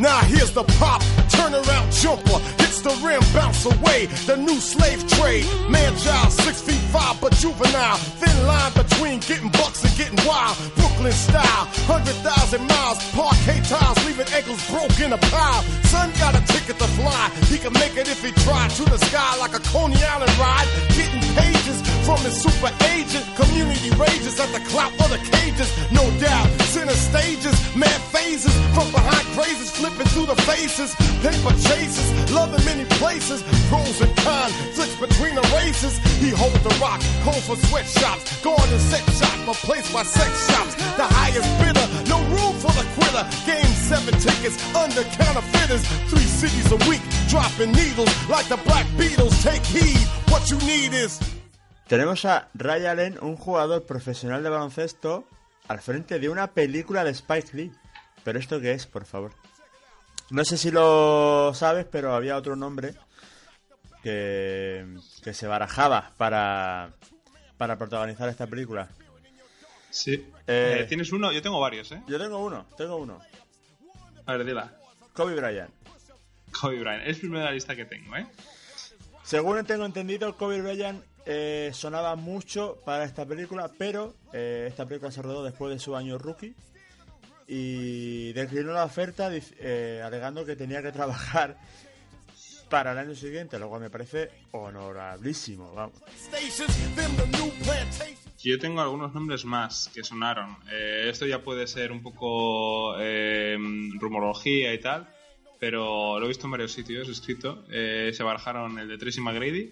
Now 0.00 0.20
here's 0.20 0.50
the 0.52 0.64
pop, 0.78 1.02
turnaround 1.40 1.88
jumper, 2.02 2.38
hits 2.60 2.82
the 2.82 2.92
rim, 3.04 3.22
bounce 3.32 3.64
away. 3.64 4.06
The 4.28 4.36
new 4.36 4.60
slave 4.60 5.00
trade, 5.08 5.46
man 5.68 5.96
child, 5.96 6.32
six 6.32 6.60
feet 6.60 6.84
five, 6.92 7.20
but 7.20 7.32
juvenile. 7.32 7.96
Thin 8.20 8.36
line 8.46 8.72
between 8.72 9.20
getting 9.20 9.50
bucks 9.50 9.82
and 9.84 9.92
getting 9.96 10.20
wild. 10.28 10.56
Brooklyn 10.76 11.12
style, 11.12 11.64
hundred 11.88 12.16
thousand 12.26 12.66
miles, 12.66 12.98
parquet 13.12 13.60
tiles, 13.64 13.98
leaving 14.04 14.28
ankles 14.36 14.60
broke 14.70 14.98
in 15.00 15.12
a 15.12 15.20
pile. 15.32 15.62
Son 15.88 16.10
got 16.18 16.34
a 16.36 16.42
ticket 16.52 16.76
to 16.78 16.88
fly, 16.98 17.30
he 17.48 17.56
can 17.58 17.72
make 17.72 17.96
it 17.96 18.08
if 18.08 18.22
he 18.22 18.32
tried. 18.44 18.70
To 18.70 18.84
the 18.84 18.98
sky 18.98 19.36
like 19.38 19.54
a 19.54 19.62
Coney 19.72 19.96
Island 20.04 20.34
ride, 20.38 20.68
pages 21.34 21.78
from 22.04 22.18
his 22.20 22.40
super 22.40 22.72
agent. 22.94 23.24
Community 23.36 23.90
rages 23.96 24.38
at 24.40 24.50
the 24.52 24.60
clout 24.70 24.92
of 25.00 25.10
the 25.10 25.20
cages, 25.30 25.68
no 25.90 26.04
doubt. 26.18 26.48
Center 26.70 26.94
stages, 26.94 27.54
mad 27.76 28.00
phases 28.14 28.54
from 28.74 28.90
behind 28.90 29.26
crazes, 29.36 29.70
flipping 29.70 30.06
through 30.12 30.26
the 30.26 30.36
faces. 30.42 30.94
Paper 31.22 31.54
chases, 31.68 32.08
love 32.32 32.52
in 32.54 32.64
many 32.64 32.84
places. 32.98 33.42
Pros 33.68 34.00
and 34.00 34.14
cons, 34.18 34.54
flicks 34.74 34.96
between 34.96 35.34
the 35.34 35.46
races. 35.54 35.98
He 36.18 36.30
holds 36.30 36.60
the 36.62 36.74
rock, 36.80 37.00
cold 37.22 37.42
for 37.44 37.56
sweatshops. 37.68 38.22
Going 38.42 38.70
to 38.70 38.78
sex 38.78 39.04
shop, 39.18 39.36
replaced 39.46 39.92
by 39.92 40.02
sex 40.02 40.30
shops. 40.50 40.74
The 40.96 41.06
highest 41.06 41.50
bidder, 41.60 41.86
no 42.08 42.18
room 42.34 42.54
for 42.58 42.72
the 42.72 42.86
quitter. 42.96 43.24
Game 43.46 43.72
seven 43.88 44.14
tickets 44.20 44.56
under 44.74 45.02
counterfeiters. 45.18 45.82
Three 46.10 46.28
cities 46.40 46.70
a 46.72 46.78
week, 46.88 47.02
dropping 47.28 47.72
needles 47.72 48.10
like 48.28 48.46
the 48.48 48.58
Black 48.68 48.86
Beatles. 48.98 49.34
Take 49.42 49.64
heed, 49.64 50.06
what 50.30 50.42
you 50.48 50.58
need 50.58 50.92
is. 50.92 51.18
Tenemos 51.86 52.24
a 52.24 52.48
Ray 52.54 52.86
Allen, 52.86 53.18
un 53.20 53.36
jugador 53.36 53.84
profesional 53.84 54.42
de 54.42 54.48
baloncesto, 54.48 55.24
al 55.68 55.80
frente 55.80 56.18
de 56.20 56.28
una 56.28 56.52
película 56.52 57.04
de 57.04 57.10
Spike 57.10 57.50
Lee. 57.56 57.72
¿Pero 58.22 58.38
esto 58.38 58.60
qué 58.60 58.72
es, 58.72 58.86
por 58.86 59.04
favor? 59.04 59.32
No 60.30 60.44
sé 60.44 60.56
si 60.56 60.70
lo 60.70 61.52
sabes, 61.54 61.86
pero 61.90 62.14
había 62.14 62.36
otro 62.36 62.54
nombre 62.54 62.94
que, 64.02 64.86
que 65.24 65.34
se 65.34 65.46
barajaba 65.48 66.12
para, 66.16 66.90
para 67.56 67.76
protagonizar 67.76 68.28
esta 68.28 68.46
película. 68.46 68.88
Sí. 69.90 70.12
Eh, 70.46 70.78
Eh, 70.82 70.86
¿Tienes 70.88 71.10
uno? 71.12 71.32
Yo 71.32 71.42
tengo 71.42 71.58
varios, 71.58 71.90
¿eh? 71.90 72.00
Yo 72.06 72.18
tengo 72.18 72.38
uno, 72.38 72.66
tengo 72.76 72.96
uno. 72.96 73.20
A 74.26 74.32
ver, 74.34 74.44
dila. 74.44 74.72
Kobe 75.12 75.34
Bryant. 75.34 75.70
Kobe 76.60 76.78
Bryant. 76.78 77.02
Es 77.02 77.16
el 77.16 77.20
primero 77.22 77.40
de 77.40 77.46
la 77.46 77.52
lista 77.52 77.74
que 77.74 77.84
tengo, 77.86 78.16
¿eh? 78.16 78.26
Según 79.30 79.64
tengo 79.64 79.86
entendido, 79.86 80.36
Kobe 80.36 80.60
Bryant 80.60 81.04
eh, 81.24 81.70
sonaba 81.72 82.16
mucho 82.16 82.78
para 82.84 83.04
esta 83.04 83.24
película, 83.24 83.70
pero 83.78 84.16
eh, 84.32 84.66
esta 84.68 84.86
película 84.86 85.12
se 85.12 85.22
rodó 85.22 85.44
después 85.44 85.72
de 85.72 85.78
su 85.78 85.94
año 85.94 86.18
rookie 86.18 86.52
y 87.46 88.32
declinó 88.32 88.72
la 88.72 88.82
oferta 88.82 89.30
eh, 89.32 90.02
alegando 90.04 90.44
que 90.44 90.56
tenía 90.56 90.82
que 90.82 90.90
trabajar 90.90 91.56
para 92.70 92.90
el 92.90 92.98
año 92.98 93.14
siguiente, 93.14 93.56
lo 93.60 93.68
cual 93.68 93.82
me 93.82 93.88
parece 93.88 94.32
honorablísimo, 94.50 95.74
vamos. 95.74 96.02
Yo 98.36 98.58
tengo 98.58 98.80
algunos 98.80 99.14
nombres 99.14 99.44
más 99.44 99.88
que 99.94 100.02
sonaron. 100.02 100.56
Eh, 100.72 101.06
esto 101.08 101.24
ya 101.24 101.40
puede 101.40 101.68
ser 101.68 101.92
un 101.92 102.02
poco 102.02 102.96
rumorología 102.96 104.74
y 104.74 104.80
tal, 104.80 105.08
pero 105.60 106.18
lo 106.18 106.24
he 106.24 106.28
visto 106.28 106.46
en 106.46 106.52
varios 106.52 106.72
sitios 106.72 107.08
escrito. 107.08 107.64
Eh, 107.70 108.10
se 108.14 108.22
barajaron 108.22 108.78
el 108.78 108.88
de 108.88 108.98
Tracy 108.98 109.20
McGrady, 109.20 109.70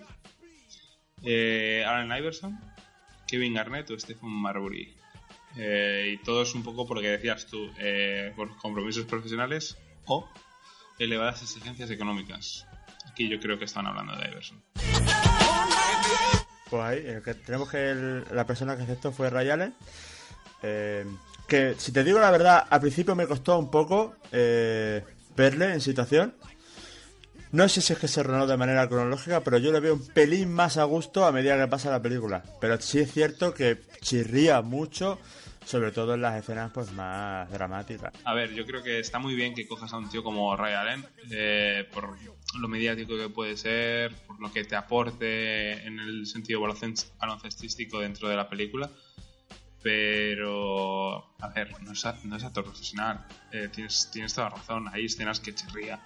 eh, 1.24 1.84
Iverson, 2.18 2.60
Kevin 3.26 3.54
Garnett 3.54 3.90
o 3.90 3.98
Stephen 3.98 4.28
Marbury. 4.28 4.94
Eh, 5.56 6.14
y 6.14 6.24
todo 6.24 6.42
es 6.42 6.54
un 6.54 6.62
poco 6.62 6.86
porque 6.86 7.08
decías 7.08 7.46
tú, 7.46 7.70
eh, 7.78 8.32
por 8.36 8.54
compromisos 8.58 9.06
profesionales 9.06 9.78
o 10.04 10.28
elevadas 10.98 11.42
exigencias 11.42 11.90
económicas. 11.90 12.66
Aquí 13.10 13.28
yo 13.28 13.40
creo 13.40 13.58
que 13.58 13.64
están 13.64 13.86
hablando 13.86 14.14
de 14.14 14.28
Iverson. 14.28 14.62
Pues 16.68 16.82
ahí, 16.82 17.02
tenemos 17.46 17.70
que 17.70 18.22
la 18.30 18.46
persona 18.46 18.76
que 18.76 18.82
aceptó 18.82 19.10
fue 19.10 19.30
Ray 19.30 19.48
Allen. 19.48 19.74
eh, 20.62 21.06
que 21.48 21.76
si 21.78 21.92
te 21.92 22.04
digo 22.04 22.18
la 22.18 22.30
verdad, 22.30 22.66
al 22.68 22.80
principio 22.80 23.16
me 23.16 23.26
costó 23.26 23.58
un 23.58 23.70
poco 23.70 24.16
eh, 24.30 25.02
verle 25.38 25.72
en 25.72 25.80
situación. 25.80 26.34
No 27.50 27.66
sé 27.66 27.80
si 27.80 27.94
es 27.94 27.98
que 27.98 28.08
se 28.08 28.22
rodó 28.22 28.46
de 28.46 28.58
manera 28.58 28.86
cronológica, 28.88 29.40
pero 29.42 29.56
yo 29.56 29.72
le 29.72 29.80
veo 29.80 29.94
un 29.94 30.06
pelín 30.08 30.52
más 30.52 30.76
a 30.76 30.84
gusto 30.84 31.24
a 31.24 31.32
medida 31.32 31.56
que 31.56 31.66
pasa 31.66 31.90
la 31.90 32.02
película. 32.02 32.42
Pero 32.60 32.78
sí 32.78 32.98
es 32.98 33.10
cierto 33.10 33.54
que 33.54 33.78
chirría 34.02 34.60
mucho, 34.60 35.18
sobre 35.64 35.90
todo 35.90 36.12
en 36.12 36.20
las 36.20 36.38
escenas 36.38 36.70
pues 36.74 36.92
más 36.92 37.50
dramáticas. 37.50 38.12
A 38.24 38.34
ver, 38.34 38.52
yo 38.52 38.66
creo 38.66 38.82
que 38.82 38.98
está 38.98 39.18
muy 39.18 39.34
bien 39.34 39.54
que 39.54 39.66
cojas 39.66 39.94
a 39.94 39.96
un 39.96 40.10
tío 40.10 40.22
como 40.22 40.54
Ray 40.56 40.74
Allen 40.74 41.06
eh, 41.30 41.88
por 41.90 42.18
lo 42.60 42.68
mediático 42.68 43.16
que 43.16 43.30
puede 43.30 43.56
ser, 43.56 44.14
por 44.26 44.38
lo 44.40 44.52
que 44.52 44.64
te 44.64 44.76
aporte 44.76 45.72
en 45.86 45.98
el 46.00 46.26
sentido 46.26 46.60
baloncest- 46.60 47.16
baloncestístico 47.18 47.98
dentro 48.00 48.28
de 48.28 48.36
la 48.36 48.46
película. 48.50 48.90
Pero, 49.82 51.24
a 51.40 51.48
ver, 51.48 51.80
no 51.82 51.92
es, 51.92 52.04
no 52.24 52.36
es 52.36 52.44
actor 52.44 52.64
profesional. 52.64 53.24
Eh, 53.52 53.68
tienes, 53.72 54.10
tienes 54.12 54.34
toda 54.34 54.50
razón. 54.50 54.88
Hay 54.92 55.04
escenas 55.06 55.40
que 55.40 55.54
chirría. 55.54 56.00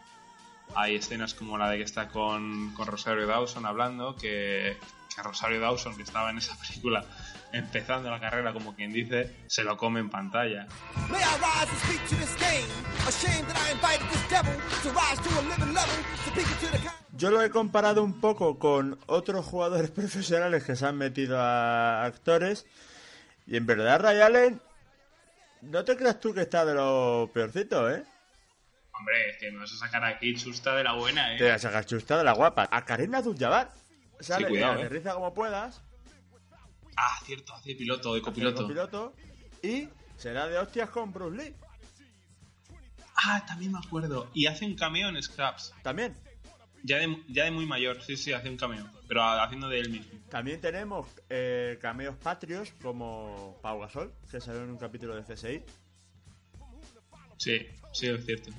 Hay 0.75 0.97
escenas 0.97 1.35
como 1.35 1.59
la 1.59 1.69
de 1.71 1.79
que 1.79 1.85
está 1.85 2.09
con, 2.09 2.73
con 2.75 2.87
Rosario 2.87 3.26
Dawson 3.26 3.67
hablando, 3.67 4.17
que, 4.17 4.76
que 5.14 5.23
Rosario 5.23 5.61
Dawson, 5.61 5.97
que 5.97 6.02
estaba 6.02 6.31
en 6.31 6.38
esa 6.38 6.57
película 6.67 7.05
empezando 7.52 8.11
la 8.11 8.19
carrera, 8.19 8.52
como 8.52 8.75
quien 8.75 8.93
dice, 8.93 9.31
se 9.47 9.62
lo 9.64 9.76
come 9.76 10.00
en 10.00 10.09
pantalla. 10.09 10.67
May 11.11 11.21
I 11.21 11.37
rise 11.37 11.69
and 11.69 11.79
speak 11.85 12.09
to 12.09 12.17
this 12.17 12.35
game? 12.41 12.67
Ashamed 13.07 13.47
that 13.49 13.57
I 13.59 13.73
invited 13.73 14.09
this 14.11 14.29
devil 14.31 14.55
to 14.55 14.88
rise 14.91 15.21
to 15.21 15.29
a 15.38 15.43
living 15.43 15.75
level, 15.75 15.97
to 16.25 16.31
peek 16.31 16.47
into 16.49 16.71
the 16.73 16.79
con- 16.79 16.95
Yo 17.14 17.31
lo 17.31 17.43
he 17.43 17.50
comparado 17.50 18.02
un 18.02 18.21
poco 18.21 18.59
con 18.59 18.99
otros 19.07 19.45
jugadores 19.45 19.91
profesionales 20.00 20.64
que 20.64 20.76
se 20.76 20.87
han 20.87 20.97
metido 20.97 21.38
a 21.41 22.05
actores. 22.05 22.64
Y 23.46 23.56
en 23.56 23.66
verdad, 23.66 24.00
Ray 24.00 24.20
Allen, 24.20 24.61
no 25.62 25.84
te 25.84 25.96
creas 25.96 26.20
tú 26.20 26.32
que 26.32 26.42
está 26.42 26.64
de 26.64 26.75
lo 26.75 27.30
peorcito, 27.32 27.90
¿eh? 27.90 28.04
Hombre, 28.92 29.30
es 29.30 29.37
que 29.38 29.50
me 29.50 29.58
vas 29.58 29.72
a 29.72 29.76
sacar 29.76 30.04
aquí 30.04 30.34
chusta 30.37 30.76
de 30.76 30.84
la 30.84 30.92
buena, 30.92 31.34
¿eh? 31.34 31.38
Te 31.38 31.49
vas 31.49 31.64
a 31.64 31.68
sacar 31.68 31.87
chusta 31.87 32.18
de 32.18 32.25
la 32.25 32.32
guapa. 32.32 32.68
A 32.70 32.84
Karina 32.84 33.18
Abdul-Jabbar. 33.18 33.72
Sale, 34.20 34.49
cuidado, 34.49 34.75
eh, 34.75 34.84
aterriza 34.84 35.14
como 35.14 35.34
puedas. 35.34 35.82
Ah, 36.96 37.18
cierto, 37.25 37.54
hace 37.54 37.75
piloto, 37.75 38.14
de 38.14 38.22
copiloto. 38.22 38.68
Piloto. 38.68 39.14
Y 39.62 39.88
será 40.16 40.46
de 40.46 40.58
hostias 40.58 40.90
con 40.90 41.12
Bruce 41.12 41.37
Lee. 41.37 41.56
Ah, 43.16 43.44
también 43.46 43.72
me 43.72 43.78
acuerdo. 43.78 44.30
Y 44.34 44.46
hace 44.46 44.64
un 44.64 44.76
cameo 44.76 45.08
en 45.08 45.20
Scraps. 45.22 45.75
También. 45.82 46.16
Ya 46.84 46.98
de, 46.98 47.16
ya 47.28 47.44
de 47.44 47.50
muy 47.52 47.64
mayor, 47.66 48.02
sí, 48.02 48.16
sí, 48.16 48.32
hace 48.32 48.48
un 48.48 48.56
cameo. 48.56 48.84
Pero 49.08 49.22
haciendo 49.22 49.68
de 49.68 49.78
él 49.80 49.90
mismo. 49.90 50.12
También 50.30 50.60
tenemos 50.60 51.06
eh, 51.30 51.78
cameos 51.80 52.16
patrios 52.16 52.72
como 52.82 53.58
Pau 53.62 53.78
Gasol, 53.80 54.12
que 54.30 54.40
salió 54.40 54.62
en 54.64 54.70
un 54.70 54.78
capítulo 54.78 55.14
de 55.14 55.22
CSI. 55.22 55.62
Sí, 57.36 57.66
sí, 57.92 58.06
es 58.08 58.24
cierto. 58.26 58.50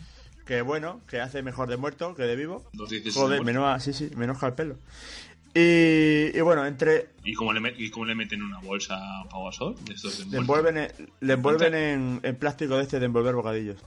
Que 0.45 0.61
bueno, 0.61 1.01
que 1.07 1.19
hace 1.21 1.41
mejor 1.41 1.69
de 1.69 1.77
muerto 1.77 2.13
que 2.15 2.23
de 2.23 2.35
vivo. 2.35 2.69
Joder, 3.13 3.43
menos, 3.43 3.83
sí, 3.83 3.93
sí, 3.93 4.11
menos 4.15 4.41
al 4.43 4.55
pelo. 4.55 4.77
Y, 5.55 6.35
y 6.37 6.41
bueno, 6.41 6.65
entre. 6.65 7.09
¿Y 7.23 7.33
cómo, 7.33 7.53
le 7.53 7.59
met- 7.61 7.75
¿Y 7.77 7.89
cómo 7.89 8.05
le 8.05 8.15
meten 8.15 8.41
una 8.41 8.59
bolsa 8.59 8.95
a 8.97 9.23
Pau 9.29 9.45
Gasol? 9.45 9.75
De 9.85 9.93
estos 9.93 10.17
de 10.19 10.25
Le 10.31 10.37
envuelven, 10.39 10.77
en, 10.77 10.91
le 11.21 11.33
envuelven 11.33 11.73
en, 11.75 12.19
en 12.23 12.35
plástico 12.35 12.75
de 12.77 12.83
este 12.83 12.99
de 12.99 13.05
envolver 13.05 13.35
bocadillos. 13.35 13.77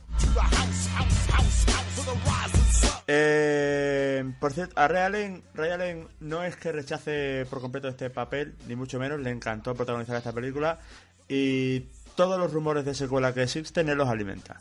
Eh, 3.09 4.25
por 4.41 4.53
cierto, 4.53 4.79
a 4.81 4.89
Ray 4.89 5.03
Allen, 5.03 5.45
Ray 5.55 5.71
Allen 5.71 6.09
no 6.21 6.43
es 6.43 6.57
que 6.57 6.73
rechace 6.73 7.47
por 7.49 7.61
completo 7.61 7.89
este 7.89 8.11
papel, 8.11 8.57
ni 8.67 8.75
mucho 8.75 8.99
menos, 8.99 9.21
le 9.21 9.31
encantó 9.31 9.75
protagonizar 9.75 10.17
esta 10.17 10.33
película 10.33 10.81
y 11.29 11.81
todos 12.17 12.39
los 12.39 12.53
rumores 12.53 12.85
de 12.85 12.95
secuela 12.95 13.33
que 13.33 13.45
existen 13.45 13.89
él 13.89 13.99
los 13.99 14.09
alimenta. 14.09 14.61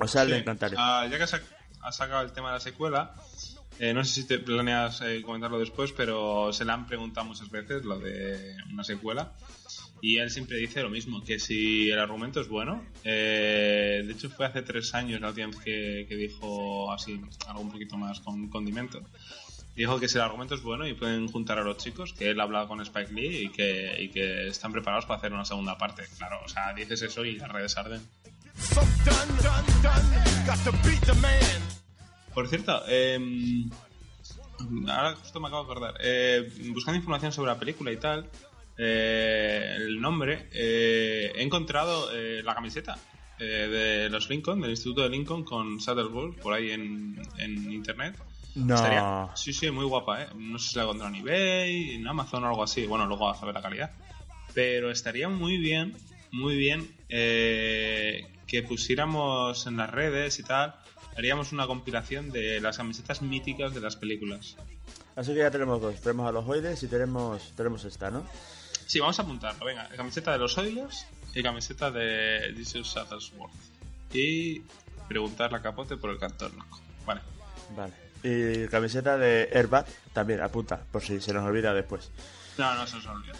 O 0.00 0.08
sea, 0.08 0.24
le 0.24 0.38
encantaría. 0.38 0.78
Ya 1.06 1.18
que 1.18 1.24
has 1.24 1.96
sacado 1.96 2.22
el 2.22 2.32
tema 2.32 2.48
de 2.48 2.54
la 2.54 2.60
secuela, 2.60 3.14
eh, 3.78 3.92
no 3.92 4.04
sé 4.04 4.22
si 4.22 4.26
te 4.26 4.38
planeas 4.38 5.00
eh, 5.00 5.22
comentarlo 5.22 5.58
después, 5.58 5.92
pero 5.92 6.52
se 6.52 6.64
le 6.64 6.72
han 6.72 6.86
preguntado 6.86 7.26
muchas 7.26 7.50
veces 7.50 7.84
lo 7.84 7.98
de 7.98 8.56
una 8.72 8.84
secuela. 8.84 9.32
Y 10.00 10.18
él 10.18 10.30
siempre 10.30 10.58
dice 10.58 10.82
lo 10.82 10.90
mismo, 10.90 11.24
que 11.24 11.38
si 11.38 11.90
el 11.90 11.98
argumento 11.98 12.40
es 12.40 12.48
bueno, 12.48 12.84
eh, 13.04 14.02
de 14.04 14.12
hecho 14.12 14.28
fue 14.28 14.46
hace 14.46 14.60
tres 14.62 14.94
años 14.94 15.20
la 15.20 15.28
última 15.28 15.46
vez 15.46 15.56
que, 15.56 16.06
dijo 16.14 16.92
así, 16.92 17.20
algo 17.46 17.62
un 17.62 17.72
poquito 17.72 17.96
más 17.96 18.20
con 18.20 18.48
condimento. 18.48 19.00
Dijo 19.74 19.98
que 19.98 20.06
si 20.06 20.18
el 20.18 20.24
argumento 20.24 20.54
es 20.54 20.62
bueno 20.62 20.86
y 20.86 20.94
pueden 20.94 21.26
juntar 21.26 21.58
a 21.58 21.64
los 21.64 21.78
chicos, 21.78 22.12
que 22.12 22.30
él 22.30 22.40
hablaba 22.40 22.68
con 22.68 22.80
Spike 22.80 23.12
Lee 23.12 23.46
y 23.46 23.48
que, 23.48 23.96
y 23.98 24.10
que 24.10 24.48
están 24.48 24.72
preparados 24.72 25.06
para 25.06 25.18
hacer 25.18 25.32
una 25.32 25.44
segunda 25.44 25.78
parte. 25.78 26.04
Claro, 26.18 26.38
o 26.44 26.48
sea, 26.48 26.74
dices 26.74 27.02
eso 27.02 27.24
y 27.24 27.38
las 27.38 27.50
redes 27.50 27.76
arden. 27.76 28.02
Por 32.34 32.48
cierto, 32.48 32.82
eh, 32.88 33.18
ahora 34.88 35.14
justo 35.16 35.40
me 35.40 35.48
acabo 35.48 35.64
de 35.64 35.70
acordar. 35.72 35.94
Eh, 36.02 36.48
buscando 36.72 36.96
información 36.98 37.32
sobre 37.32 37.52
la 37.52 37.58
película 37.58 37.92
y 37.92 37.96
tal, 37.96 38.28
eh, 38.76 39.74
el 39.76 40.00
nombre, 40.00 40.48
eh, 40.52 41.32
he 41.36 41.42
encontrado 41.42 42.10
eh, 42.12 42.42
la 42.42 42.54
camiseta 42.54 42.98
eh, 43.38 43.44
de 43.44 44.10
los 44.10 44.28
Lincoln, 44.30 44.60
del 44.60 44.70
Instituto 44.70 45.02
de 45.02 45.10
Lincoln, 45.10 45.44
con 45.44 45.80
Saddleball 45.80 46.34
por 46.36 46.54
ahí 46.54 46.70
en, 46.70 47.16
en 47.38 47.72
internet. 47.72 48.16
No. 48.56 48.74
Estaría- 48.74 49.30
sí, 49.36 49.52
sí, 49.52 49.70
muy 49.70 49.84
guapa, 49.84 50.22
¿eh? 50.22 50.26
No 50.36 50.58
sé 50.58 50.70
si 50.70 50.76
la 50.78 50.84
encontrado 50.84 51.14
en 51.16 51.20
eBay, 51.26 51.90
en 51.96 52.06
Amazon 52.06 52.44
o 52.44 52.48
algo 52.48 52.62
así. 52.62 52.86
Bueno, 52.86 53.06
luego 53.06 53.28
a 53.28 53.34
saber 53.34 53.54
la 53.54 53.62
calidad. 53.62 53.90
Pero 54.54 54.90
estaría 54.90 55.28
muy 55.28 55.56
bien, 55.56 55.96
muy 56.30 56.56
bien 56.56 56.88
eh, 57.08 58.28
que 58.46 58.62
pusiéramos 58.62 59.66
en 59.66 59.76
las 59.76 59.90
redes 59.90 60.38
y 60.38 60.44
tal. 60.44 60.74
Haríamos 61.16 61.52
una 61.52 61.66
compilación 61.66 62.30
de 62.30 62.60
las 62.60 62.76
camisetas 62.76 63.22
míticas 63.22 63.74
de 63.74 63.80
las 63.80 63.96
películas. 63.96 64.56
Así 65.16 65.32
que 65.32 65.38
ya 65.38 65.50
tenemos 65.50 65.80
dos. 65.80 66.00
Tenemos 66.00 66.28
a 66.28 66.32
los 66.32 66.46
Oides 66.46 66.82
y 66.82 66.88
tenemos, 66.88 67.52
tenemos 67.56 67.84
esta, 67.84 68.10
¿no? 68.10 68.26
Sí, 68.86 69.00
vamos 69.00 69.18
a 69.18 69.22
apuntarlo. 69.22 69.64
Venga, 69.64 69.88
camiseta 69.96 70.32
de 70.32 70.38
los 70.38 70.58
Oilers 70.58 71.06
y 71.34 71.42
camiseta 71.42 71.90
de 71.90 72.52
Jesus 72.56 72.88
Shuttlesworth. 72.88 73.52
Y 74.12 74.62
preguntarle 75.08 75.58
a 75.58 75.62
Capote 75.62 75.96
por 75.96 76.10
el 76.10 76.18
cartón 76.18 76.52
loco. 76.56 76.80
Vale. 77.06 77.20
Vale. 77.76 77.92
Y 78.22 78.68
camiseta 78.68 79.18
de 79.18 79.50
Airbat 79.52 79.88
también, 80.12 80.40
apunta, 80.40 80.80
por 80.90 81.02
si 81.02 81.20
se 81.20 81.32
nos 81.32 81.44
olvida 81.44 81.74
después. 81.74 82.10
No, 82.56 82.74
no 82.74 82.86
se 82.86 82.96
os 82.96 83.06
olvide. 83.06 83.32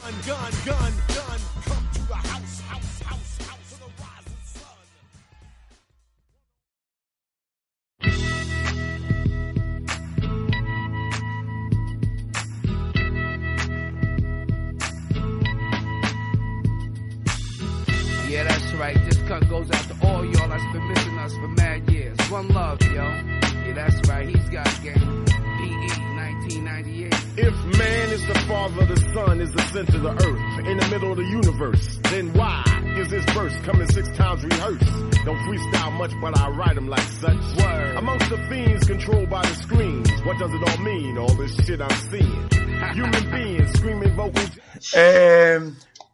One 22.35 22.49
love, 22.49 22.83
yo. 22.83 22.91
Yeah, 22.91 23.75
that's 23.77 24.09
right. 24.09 24.29
He's 24.29 24.49
got 24.51 24.67
game. 24.83 25.25
PE 25.25 25.87
1998. 26.19 27.15
If 27.39 27.79
man 27.79 28.11
is 28.11 28.27
the 28.27 28.35
father, 28.49 28.85
the 28.87 28.97
sun 29.15 29.41
is 29.41 29.53
the 29.53 29.63
center 29.71 29.99
of 29.99 30.03
the 30.03 30.11
earth, 30.11 30.67
in 30.67 30.77
the 30.79 30.89
middle 30.89 31.13
of 31.13 31.17
the 31.19 31.31
universe, 31.31 32.01
then 32.11 32.33
why 32.33 32.65
is 32.99 33.09
this 33.09 33.25
verse 33.27 33.55
coming 33.63 33.87
six 33.87 34.09
times 34.17 34.43
rehearsed? 34.43 35.25
Don't 35.25 35.39
freestyle 35.47 35.93
much, 35.93 36.11
but 36.21 36.37
I 36.37 36.49
write 36.49 36.77
'em 36.77 36.89
like 36.89 37.07
such. 37.23 37.39
Word. 37.63 37.99
Amongst 37.99 38.29
the 38.29 38.39
fiends 38.49 38.85
controlled 38.85 39.31
by 39.31 39.43
the 39.43 39.55
screens, 39.55 40.11
what 40.27 40.37
does 40.37 40.51
it 40.53 40.63
all 40.69 40.79
mean, 40.83 41.17
all 41.17 41.35
this 41.37 41.55
shit 41.65 41.81
I'm 41.81 41.99
seeing? 42.11 42.49
Human 42.99 43.31
beings 43.31 43.71
screaming 43.79 44.17
vocals. 44.17 44.59
Eh, 44.97 45.61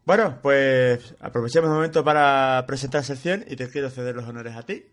bueno, 0.05 0.37
pues 0.39 1.15
aprovechemos 1.19 1.67
el 1.67 1.73
momento 1.73 2.03
para 2.03 2.63
presentar 2.67 3.03
sección 3.03 3.43
y 3.47 3.55
te 3.55 3.67
quiero 3.69 3.89
ceder 3.89 4.15
los 4.15 4.27
honores 4.29 4.55
a 4.55 4.61
ti. 4.61 4.85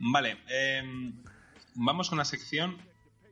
Vale, 0.00 0.38
em, 0.48 1.12
vamos 1.74 2.08
con 2.08 2.18
la 2.18 2.24
sección 2.24 2.76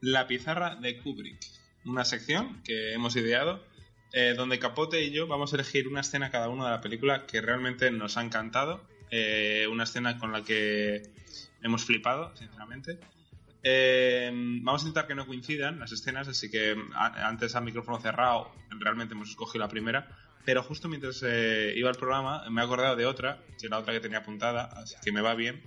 La 0.01 0.27
pizarra 0.27 0.77
de 0.77 0.99
Kubrick. 0.99 1.39
Una 1.85 2.05
sección 2.05 2.63
que 2.65 2.93
hemos 2.93 3.15
ideado 3.17 3.65
eh, 4.13 4.35
donde 4.37 4.59
Capote 4.59 5.03
y 5.05 5.11
yo 5.11 5.27
vamos 5.27 5.53
a 5.53 5.57
elegir 5.57 5.89
una 5.89 6.01
escena 6.01 6.31
cada 6.31 6.49
uno 6.49 6.65
de 6.65 6.71
la 6.71 6.81
película 6.81 7.27
que 7.27 7.41
realmente 7.41 7.91
nos 7.91 8.17
ha 8.17 8.23
encantado. 8.23 8.85
eh, 9.13 9.69
una 9.71 9.85
escena 9.85 10.19
con 10.19 10.33
la 10.33 10.43
que 10.43 11.01
hemos 11.63 11.85
flipado, 11.85 12.35
sinceramente. 12.37 12.99
Eh, 13.63 14.31
vamos 14.63 14.83
a 14.83 14.87
intentar 14.89 15.07
que 15.07 15.15
no 15.15 15.27
coincidan 15.27 15.79
las 15.79 15.93
escenas, 15.93 16.27
así 16.27 16.51
que 16.51 16.75
a- 16.93 17.29
antes 17.29 17.55
a 17.55 17.61
micrófono 17.61 18.01
cerrado 18.01 18.51
realmente 18.81 19.15
hemos 19.15 19.29
escogido 19.31 19.65
la 19.65 19.69
primera, 19.71 20.09
pero 20.45 20.65
justo 20.65 20.89
mientras 20.89 21.23
eh, 21.25 21.73
iba 21.77 21.89
al 21.89 21.95
programa 21.97 22.51
me 22.51 22.61
he 22.61 22.65
acordado 22.65 22.97
de 22.97 23.07
otra, 23.07 23.39
que 23.61 23.67
era 23.69 23.77
la 23.77 23.83
otra 23.83 23.93
que 23.95 24.01
tenía 24.01 24.19
apuntada, 24.19 24.65
así 24.75 24.97
que 25.05 25.13
me 25.13 25.21
va 25.21 25.35
bien 25.37 25.63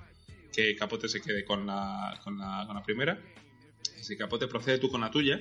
que 0.51 0.75
Capote 0.75 1.07
se 1.07 1.21
quede 1.21 1.43
con 1.45 1.65
la, 1.65 2.19
con 2.23 2.37
la, 2.37 2.63
con 2.65 2.75
la 2.75 2.83
primera. 2.83 3.17
Que 4.07 4.17
Capote, 4.17 4.47
procede 4.47 4.79
tú 4.79 4.89
con 4.89 5.01
la 5.01 5.11
tuya 5.11 5.39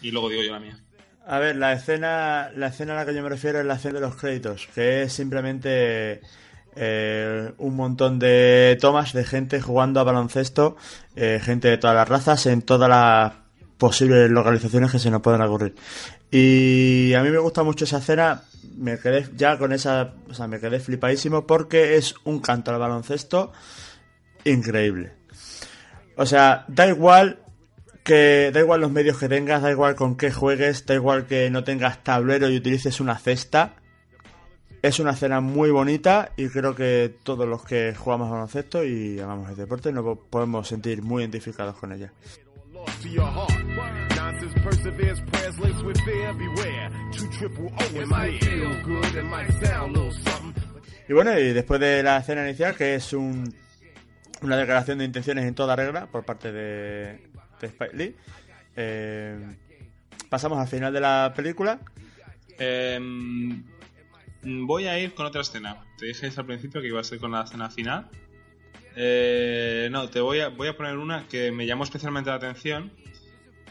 y 0.00 0.10
luego 0.10 0.28
digo 0.28 0.42
yo 0.42 0.50
la 0.50 0.58
mía. 0.58 0.78
A 1.24 1.38
ver, 1.38 1.54
la 1.56 1.72
escena, 1.72 2.50
la 2.56 2.66
escena 2.68 2.94
a 2.94 2.96
la 2.96 3.06
que 3.06 3.14
yo 3.14 3.22
me 3.22 3.28
refiero 3.28 3.60
es 3.60 3.66
la 3.66 3.74
escena 3.74 3.94
de 3.94 4.00
los 4.00 4.16
créditos, 4.16 4.68
que 4.74 5.02
es 5.02 5.12
simplemente 5.12 6.20
eh, 6.74 7.52
un 7.58 7.76
montón 7.76 8.18
de 8.18 8.76
tomas 8.80 9.12
de 9.12 9.24
gente 9.24 9.60
jugando 9.60 10.00
a 10.00 10.04
baloncesto, 10.04 10.76
eh, 11.14 11.40
gente 11.40 11.68
de 11.68 11.78
todas 11.78 11.94
las 11.94 12.08
razas, 12.08 12.46
en 12.46 12.62
todas 12.62 12.88
las 12.88 13.34
posibles 13.78 14.30
localizaciones 14.30 14.90
que 14.90 14.98
se 14.98 15.10
nos 15.10 15.22
puedan 15.22 15.42
ocurrir. 15.42 15.76
Y 16.30 17.14
a 17.14 17.22
mí 17.22 17.30
me 17.30 17.38
gusta 17.38 17.62
mucho 17.62 17.84
esa 17.84 17.98
escena, 17.98 18.42
me 18.76 18.98
quedé 18.98 19.28
ya 19.36 19.58
con 19.58 19.72
esa, 19.72 20.14
o 20.28 20.34
sea, 20.34 20.48
me 20.48 20.58
quedé 20.58 20.80
flipadísimo 20.80 21.46
porque 21.46 21.96
es 21.96 22.14
un 22.24 22.40
canto 22.40 22.72
al 22.72 22.80
baloncesto 22.80 23.52
increíble. 24.44 25.12
O 26.16 26.26
sea, 26.26 26.64
da 26.68 26.86
igual 26.88 27.38
que 28.04 28.50
da 28.52 28.60
igual 28.60 28.80
los 28.80 28.90
medios 28.90 29.18
que 29.18 29.28
tengas, 29.28 29.62
da 29.62 29.70
igual 29.70 29.94
con 29.94 30.16
qué 30.16 30.32
juegues, 30.32 30.84
da 30.86 30.94
igual 30.94 31.26
que 31.26 31.50
no 31.50 31.64
tengas 31.64 32.02
tablero 32.02 32.48
y 32.48 32.56
utilices 32.56 33.00
una 33.00 33.18
cesta. 33.18 33.74
Es 34.82 34.98
una 34.98 35.12
escena 35.12 35.40
muy 35.40 35.70
bonita 35.70 36.32
y 36.36 36.48
creo 36.48 36.74
que 36.74 37.14
todos 37.22 37.46
los 37.46 37.64
que 37.64 37.94
jugamos 37.94 38.30
baloncesto 38.30 38.84
y 38.84 39.20
amamos 39.20 39.50
el 39.50 39.56
deporte 39.56 39.92
nos 39.92 40.18
podemos 40.28 40.66
sentir 40.66 41.02
muy 41.02 41.22
identificados 41.22 41.76
con 41.76 41.92
ella. 41.92 42.12
Y 51.08 51.12
bueno, 51.12 51.38
y 51.38 51.52
después 51.52 51.78
de 51.78 52.02
la 52.02 52.18
escena 52.18 52.44
inicial, 52.44 52.74
que 52.74 52.96
es 52.96 53.12
un, 53.12 53.54
una 54.42 54.56
declaración 54.56 54.98
de 54.98 55.04
intenciones 55.04 55.44
en 55.46 55.54
toda 55.54 55.76
regla 55.76 56.06
por 56.06 56.24
parte 56.24 56.52
de, 56.52 57.18
de 57.60 57.66
Spike 57.66 57.96
Lee, 57.96 58.16
eh, 58.76 59.38
pasamos 60.28 60.58
al 60.58 60.68
final 60.68 60.92
de 60.92 61.00
la 61.00 61.32
película. 61.36 61.78
Em, 62.58 63.62
voy 64.42 64.86
a 64.86 64.98
ir 64.98 65.14
con 65.14 65.26
otra 65.26 65.40
escena. 65.42 65.84
Te 65.98 66.06
dije 66.06 66.30
al 66.36 66.46
principio 66.46 66.80
que 66.80 66.88
iba 66.88 67.00
a 67.00 67.04
ser 67.04 67.18
con 67.18 67.30
la 67.32 67.42
escena 67.42 67.70
final. 67.70 68.08
Eh, 68.96 69.88
no, 69.90 70.08
te 70.10 70.20
voy 70.20 70.40
a, 70.40 70.48
voy 70.48 70.68
a 70.68 70.76
poner 70.76 70.96
una 70.98 71.26
que 71.28 71.50
me 71.50 71.66
llamó 71.66 71.84
especialmente 71.84 72.30
la 72.30 72.36
atención. 72.36 72.92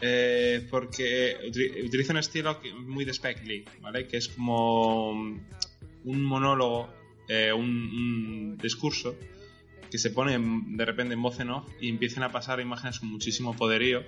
eh, 0.04 0.66
porque 0.68 1.36
utili- 1.46 1.86
utiliza 1.86 2.12
un 2.12 2.18
estilo 2.18 2.58
muy 2.84 3.04
de 3.04 3.12
Spike 3.12 3.44
Lee, 3.44 3.64
¿vale? 3.80 4.08
Que 4.08 4.16
es 4.16 4.26
como 4.28 5.10
un 5.12 6.24
monólogo, 6.24 6.92
eh, 7.28 7.52
un 7.52 8.58
discurso 8.60 9.14
que 9.92 9.98
se 9.98 10.08
pone 10.10 10.38
de 10.74 10.84
repente 10.86 11.12
en 11.12 11.20
voz 11.22 11.38
en 11.38 11.50
off 11.50 11.68
y 11.78 11.90
empiezan 11.90 12.22
a 12.24 12.32
pasar 12.32 12.58
imágenes 12.60 12.98
con 12.98 13.10
muchísimo 13.10 13.54
poderío. 13.54 14.02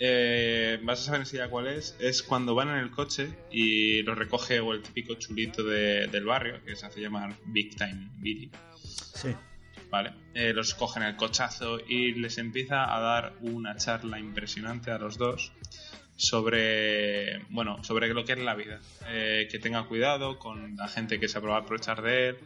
Eh, 0.00 0.78
vas 0.84 1.00
a 1.00 1.04
saber 1.04 1.20
enseguida 1.22 1.48
cuál 1.48 1.66
es. 1.66 1.96
Es 1.98 2.22
cuando 2.22 2.54
van 2.54 2.68
en 2.68 2.76
el 2.76 2.90
coche 2.90 3.30
y 3.50 4.02
los 4.02 4.16
recoge 4.18 4.60
o 4.60 4.72
el 4.74 4.82
típico 4.82 5.14
chulito 5.14 5.64
de- 5.64 6.06
del 6.08 6.24
barrio, 6.26 6.62
que 6.64 6.76
se 6.76 6.86
hace 6.86 7.00
llamar 7.00 7.34
Big 7.46 7.74
Time 7.74 8.10
Billy. 8.18 8.50
Sí. 9.14 9.28
¿Vale? 9.90 10.12
Eh, 10.34 10.52
los 10.52 10.74
cogen 10.74 11.02
el 11.02 11.16
cochazo 11.16 11.78
y 11.80 12.12
les 12.12 12.36
empieza 12.36 12.94
a 12.94 13.00
dar 13.00 13.34
una 13.40 13.76
charla 13.76 14.18
impresionante 14.20 14.90
a 14.90 14.98
los 14.98 15.16
dos 15.16 15.52
sobre 16.18 17.38
bueno 17.48 17.82
sobre 17.84 18.08
lo 18.08 18.24
que 18.26 18.32
es 18.32 18.38
la 18.38 18.54
vida. 18.54 18.80
Eh, 19.06 19.48
que 19.50 19.58
tenga 19.58 19.84
cuidado 19.84 20.38
con 20.38 20.76
la 20.76 20.88
gente 20.88 21.18
que 21.18 21.28
se 21.28 21.40
va 21.40 21.56
a 21.56 21.60
aprovechar 21.60 22.02
de 22.02 22.28
él 22.28 22.38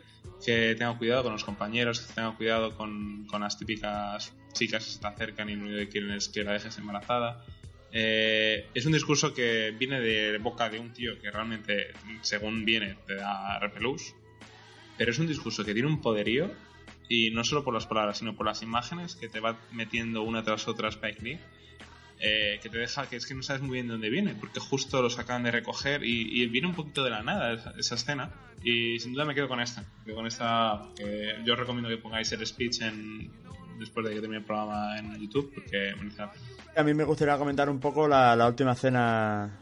que 0.45 0.77
tenga 0.77 0.97
cuidado 0.99 1.25
con 1.25 1.33
los 1.33 1.43
compañeros 1.43 2.01
que 2.01 2.15
tenga 2.15 2.37
cuidado 2.37 2.77
con, 2.77 3.27
con 3.27 3.41
las 3.41 3.59
típicas 3.59 4.33
chicas 4.53 4.85
que 4.85 4.91
se 4.93 5.01
te 5.01 5.07
acercan 5.09 5.49
y 5.49 5.57
lo 5.57 5.65
único 5.65 5.79
que 5.79 5.89
quieren 5.89 6.13
es 6.13 6.29
que 6.29 6.45
la 6.45 6.53
dejes 6.53 6.79
embarazada. 6.79 7.45
Eh, 7.91 8.69
es 8.73 8.87
un 8.87 8.93
discurso 8.93 9.35
que 9.35 9.75
viene 9.77 10.01
de 10.01 10.39
boca 10.39 10.71
de 10.71 10.79
un 10.79 10.93
tío 10.93 11.19
que 11.19 11.31
realmente 11.31 11.93
según 12.23 12.65
viene 12.65 12.97
te 13.07 13.17
da 13.17 13.59
repelús 13.59 14.15
pero 14.97 15.11
es 15.11 15.19
un 15.19 15.27
discurso 15.27 15.65
que 15.65 15.75
tiene 15.75 15.89
un 15.89 16.01
poderío 16.01 16.51
y 17.09 17.31
no 17.31 17.45
solo 17.45 17.65
por 17.65 17.75
las 17.75 17.87
palabras, 17.87 18.19
sino 18.19 18.37
por 18.37 18.47
las 18.47 18.63
imágenes 18.63 19.17
que 19.17 19.29
te 19.29 19.41
va 19.41 19.59
metiendo 19.73 20.23
una 20.23 20.45
tras 20.45 20.69
otra 20.69 20.89
Spike 20.89 21.23
Lee, 21.23 21.39
eh, 22.25 22.61
que 22.63 22.69
te 22.69 22.79
deja 22.79 23.09
que 23.09 23.17
es 23.17 23.27
que 23.27 23.35
no 23.35 23.43
sabes 23.43 23.63
muy 23.63 23.73
bien 23.73 23.89
de 23.89 23.95
dónde 23.95 24.09
viene, 24.09 24.37
porque 24.37 24.61
justo 24.61 25.03
los 25.03 25.19
acaban 25.19 25.43
de 25.43 25.51
recoger 25.51 26.05
y, 26.05 26.43
y 26.43 26.47
viene 26.47 26.69
un 26.69 26.75
poquito 26.75 27.03
de 27.03 27.11
la 27.11 27.23
nada 27.23 27.53
esa, 27.77 27.95
escena. 27.97 28.31
Y 28.63 29.01
sin 29.01 29.13
duda 29.13 29.25
me 29.25 29.35
quedo 29.35 29.49
con 29.49 29.61
esta, 29.61 29.85
quedo 30.05 30.15
con 30.15 30.29
que 30.95 31.35
yo 31.45 31.57
recomiendo 31.57 31.89
que 31.89 31.97
pongáis 31.97 32.31
el 32.31 32.47
speech 32.47 32.79
después 33.81 34.07
de 34.07 34.15
que 34.15 34.21
termine 34.21 34.39
el 34.39 34.45
programa 34.45 34.97
en 34.99 35.19
YouTube, 35.19 35.53
porque. 35.53 35.95
A 36.77 36.83
mí 36.85 36.95
me 36.95 37.03
gustaría 37.03 37.37
comentar 37.37 37.69
un 37.69 37.81
poco 37.81 38.07
la, 38.07 38.37
la 38.37 38.47
última 38.47 38.73
escena 38.73 39.59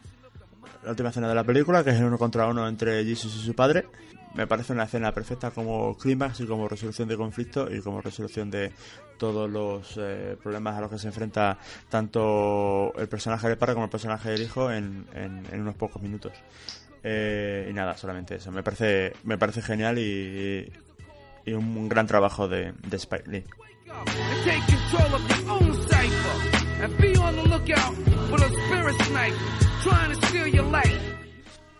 la 0.82 0.90
última 0.90 1.08
escena 1.10 1.28
de 1.28 1.34
la 1.34 1.44
película, 1.44 1.82
que 1.82 1.90
es 1.90 1.96
el 1.96 2.04
uno 2.04 2.18
contra 2.18 2.46
uno 2.46 2.68
entre 2.68 3.04
Jesus 3.04 3.34
y 3.36 3.46
su 3.46 3.54
padre. 3.54 3.86
Me 4.34 4.46
parece 4.46 4.72
una 4.72 4.84
escena 4.84 5.12
perfecta 5.12 5.50
como 5.50 5.96
clímax 5.98 6.40
y 6.40 6.46
como 6.46 6.68
resolución 6.68 7.08
de 7.08 7.16
conflicto 7.16 7.68
y 7.72 7.80
como 7.80 8.00
resolución 8.00 8.50
de 8.50 8.70
todos 9.18 9.50
los 9.50 9.94
eh, 9.98 10.36
problemas 10.42 10.76
a 10.78 10.80
los 10.82 10.90
que 10.90 10.98
se 10.98 11.08
enfrenta 11.08 11.58
tanto 11.88 12.92
el 12.96 13.08
personaje 13.08 13.48
del 13.48 13.58
padre 13.58 13.74
como 13.74 13.84
el 13.86 13.90
personaje 13.90 14.30
del 14.30 14.42
hijo 14.42 14.70
en, 14.70 15.04
en- 15.14 15.46
en 15.52 15.60
unos 15.60 15.74
pocos 15.74 16.00
minutos. 16.00 16.32
Eh, 17.02 17.66
y 17.70 17.72
nada, 17.72 17.96
solamente 17.96 18.36
eso. 18.36 18.52
Me 18.52 18.62
parece, 18.62 19.14
me 19.24 19.36
parece 19.36 19.62
genial 19.62 19.98
y, 19.98 20.70
y 21.44 21.52
un 21.52 21.88
gran 21.88 22.06
trabajo 22.06 22.46
de, 22.46 22.72
de 22.86 22.96
Spike 22.96 23.28
Lee. 23.30 23.44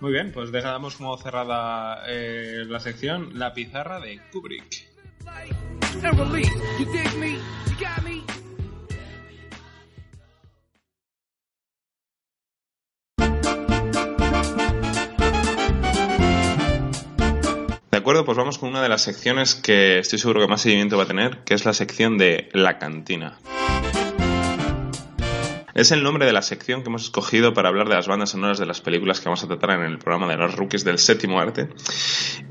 Muy 0.01 0.13
bien, 0.13 0.33
pues 0.33 0.51
dejamos 0.51 0.97
como 0.97 1.17
cerrada 1.19 2.05
eh, 2.09 2.65
la 2.67 2.81
sección 2.81 3.39
La 3.39 3.53
pizarra 3.53 4.01
de 4.01 4.19
Kubrick. 4.33 4.89
De 17.91 17.99
acuerdo, 17.99 18.25
pues 18.25 18.39
vamos 18.39 18.57
con 18.57 18.71
una 18.71 18.83
de 18.83 18.89
las 18.89 19.03
secciones 19.03 19.55
que 19.55 19.99
estoy 19.99 20.19
seguro 20.19 20.41
que 20.41 20.49
más 20.49 20.63
seguimiento 20.63 20.97
va 20.97 21.03
a 21.03 21.07
tener, 21.07 21.45
que 21.45 21.53
es 21.53 21.67
la 21.67 21.75
sección 21.75 22.17
de 22.17 22.49
la 22.55 22.79
cantina. 22.79 23.39
Es 25.75 25.93
el 25.93 26.03
nombre 26.03 26.27
de 26.27 26.33
la 26.33 26.43
sección 26.43 26.83
que 26.83 26.89
hemos 26.89 27.05
escogido 27.05 27.55
para 27.55 27.69
hablar 27.69 27.89
de 27.89 27.95
las 27.95 28.09
bandas 28.09 28.31
sonoras 28.31 28.59
de 28.59 28.67
las 28.67 28.81
películas 28.81 29.21
que 29.21 29.27
vamos 29.27 29.45
a 29.45 29.47
tratar 29.47 29.71
en 29.71 29.85
el 29.85 29.99
programa 29.99 30.27
de 30.29 30.37
los 30.37 30.55
rookies 30.55 30.85
del 30.85 30.99
séptimo 30.99 31.39
arte. 31.39 31.69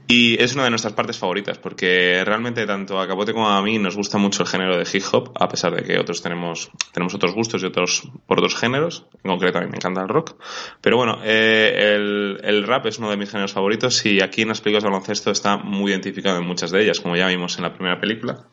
Y 0.07 0.41
es 0.41 0.55
una 0.55 0.63
de 0.63 0.69
nuestras 0.71 0.93
partes 0.93 1.17
favoritas, 1.17 1.57
porque 1.57 2.23
realmente 2.25 2.65
tanto 2.65 2.99
a 2.99 3.07
Capote 3.07 3.33
como 3.33 3.47
a 3.47 3.61
mí 3.61 3.77
nos 3.77 3.95
gusta 3.95 4.17
mucho 4.17 4.43
el 4.43 4.49
género 4.49 4.77
de 4.77 4.87
hip 4.91 5.03
hop, 5.11 5.33
a 5.39 5.47
pesar 5.47 5.75
de 5.75 5.83
que 5.83 5.99
otros 5.99 6.21
tenemos, 6.21 6.71
tenemos 6.93 7.13
otros 7.13 7.35
gustos 7.35 7.61
y 7.61 7.67
otros 7.67 8.09
por 8.25 8.39
otros 8.39 8.55
géneros. 8.55 9.05
En 9.23 9.31
concreto 9.31 9.59
a 9.59 9.61
mí 9.61 9.67
me 9.67 9.77
encanta 9.77 10.01
el 10.01 10.09
rock. 10.09 10.35
Pero 10.81 10.97
bueno, 10.97 11.19
eh, 11.23 11.95
el, 11.95 12.39
el 12.43 12.63
rap 12.63 12.85
es 12.87 12.97
uno 12.99 13.09
de 13.09 13.17
mis 13.17 13.29
géneros 13.29 13.53
favoritos 13.53 14.05
y 14.05 14.21
aquí 14.21 14.41
en 14.41 14.47
las 14.47 14.61
películas 14.61 14.83
de 14.83 14.89
baloncesto 14.89 15.31
está 15.31 15.57
muy 15.57 15.91
identificado 15.91 16.37
en 16.37 16.47
muchas 16.47 16.71
de 16.71 16.81
ellas, 16.81 16.99
como 16.99 17.15
ya 17.15 17.27
vimos 17.27 17.57
en 17.57 17.63
la 17.63 17.73
primera 17.73 17.99
película. 17.99 18.47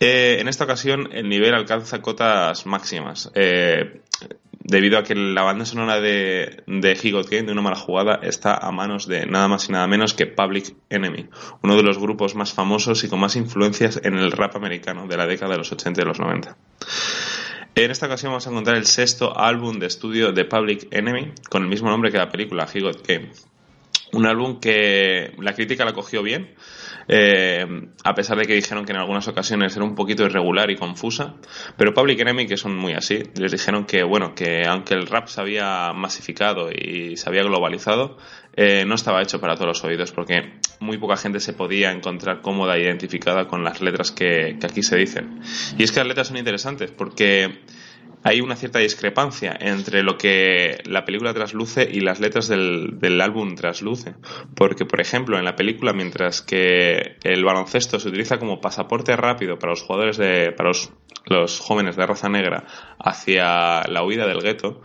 Eh, 0.00 0.38
en 0.40 0.48
esta 0.48 0.64
ocasión 0.64 1.10
el 1.12 1.28
nivel 1.28 1.54
alcanza 1.54 2.00
cotas 2.00 2.64
máximas. 2.66 3.30
eh, 3.34 4.00
debido 4.70 4.98
a 4.98 5.02
que 5.02 5.14
la 5.14 5.42
banda 5.42 5.64
sonora 5.64 6.00
de, 6.00 6.62
de 6.66 6.92
He 6.92 7.10
Got 7.10 7.28
Game, 7.28 7.42
de 7.44 7.52
una 7.52 7.62
mala 7.62 7.76
jugada, 7.76 8.20
está 8.22 8.54
a 8.54 8.70
manos 8.70 9.06
de 9.06 9.26
nada 9.26 9.48
más 9.48 9.68
y 9.68 9.72
nada 9.72 9.86
menos 9.86 10.14
que 10.14 10.26
Public 10.26 10.74
Enemy, 10.88 11.28
uno 11.62 11.76
de 11.76 11.82
los 11.82 11.98
grupos 11.98 12.34
más 12.34 12.52
famosos 12.52 13.02
y 13.02 13.08
con 13.08 13.20
más 13.20 13.36
influencias 13.36 14.00
en 14.04 14.16
el 14.16 14.30
rap 14.30 14.56
americano 14.56 15.06
de 15.08 15.16
la 15.16 15.26
década 15.26 15.52
de 15.52 15.58
los 15.58 15.72
80 15.72 16.00
y 16.00 16.04
los 16.04 16.20
90. 16.20 16.56
En 17.74 17.90
esta 17.90 18.06
ocasión 18.06 18.30
vamos 18.30 18.46
a 18.46 18.50
encontrar 18.50 18.76
el 18.76 18.86
sexto 18.86 19.36
álbum 19.36 19.78
de 19.78 19.86
estudio 19.86 20.32
de 20.32 20.44
Public 20.44 20.88
Enemy, 20.90 21.32
con 21.48 21.62
el 21.62 21.68
mismo 21.68 21.90
nombre 21.90 22.12
que 22.12 22.18
la 22.18 22.30
película 22.30 22.68
He 22.72 22.80
Got 22.80 23.06
Game. 23.06 23.30
Un 24.12 24.26
álbum 24.26 24.58
que 24.60 25.32
la 25.38 25.52
crítica 25.54 25.84
la 25.84 25.92
cogió 25.92 26.22
bien, 26.22 26.54
eh, 27.08 27.66
a 28.04 28.14
pesar 28.14 28.38
de 28.38 28.46
que 28.46 28.54
dijeron 28.54 28.84
que 28.84 28.92
en 28.92 28.98
algunas 28.98 29.26
ocasiones 29.28 29.74
era 29.74 29.84
un 29.84 29.94
poquito 29.94 30.24
irregular 30.24 30.70
y 30.70 30.76
confusa, 30.76 31.34
pero 31.76 31.94
Public 31.94 32.20
Enemy, 32.20 32.46
que 32.46 32.56
son 32.56 32.76
muy 32.76 32.92
así, 32.92 33.22
les 33.36 33.52
dijeron 33.52 33.84
que, 33.84 34.02
bueno, 34.02 34.34
que 34.34 34.62
aunque 34.66 34.94
el 34.94 35.06
rap 35.06 35.28
se 35.28 35.40
había 35.40 35.92
masificado 35.92 36.70
y 36.70 37.16
se 37.16 37.28
había 37.28 37.42
globalizado, 37.42 38.16
eh, 38.54 38.84
no 38.84 38.94
estaba 38.94 39.22
hecho 39.22 39.40
para 39.40 39.54
todos 39.54 39.68
los 39.68 39.84
oídos, 39.84 40.12
porque 40.12 40.54
muy 40.80 40.98
poca 40.98 41.16
gente 41.16 41.40
se 41.40 41.52
podía 41.52 41.92
encontrar 41.92 42.40
cómoda 42.42 42.76
e 42.76 42.82
identificada 42.82 43.46
con 43.46 43.64
las 43.64 43.80
letras 43.80 44.10
que, 44.12 44.56
que 44.60 44.66
aquí 44.66 44.82
se 44.82 44.96
dicen. 44.96 45.40
Y 45.78 45.84
es 45.84 45.92
que 45.92 46.00
las 46.00 46.08
letras 46.08 46.28
son 46.28 46.36
interesantes, 46.36 46.90
porque 46.90 47.60
hay 48.22 48.40
una 48.40 48.56
cierta 48.56 48.78
discrepancia 48.78 49.56
entre 49.58 50.02
lo 50.02 50.18
que 50.18 50.82
la 50.84 51.04
película 51.04 51.32
trasluce 51.32 51.88
y 51.90 52.00
las 52.00 52.20
letras 52.20 52.48
del, 52.48 52.98
del 52.98 53.20
álbum 53.20 53.54
trasluce. 53.54 54.14
Porque, 54.54 54.84
por 54.84 55.00
ejemplo, 55.00 55.38
en 55.38 55.44
la 55.44 55.56
película, 55.56 55.92
mientras 55.92 56.42
que 56.42 57.16
el 57.24 57.44
baloncesto 57.44 57.98
se 57.98 58.08
utiliza 58.08 58.38
como 58.38 58.60
pasaporte 58.60 59.16
rápido 59.16 59.58
para 59.58 59.72
los 59.72 59.82
jugadores 59.82 60.18
de, 60.18 60.52
para 60.52 60.68
los, 60.68 60.92
los 61.26 61.58
jóvenes 61.60 61.96
de 61.96 62.06
raza 62.06 62.28
negra 62.28 62.66
hacia 62.98 63.82
la 63.88 64.04
huida 64.04 64.26
del 64.26 64.42
gueto, 64.42 64.82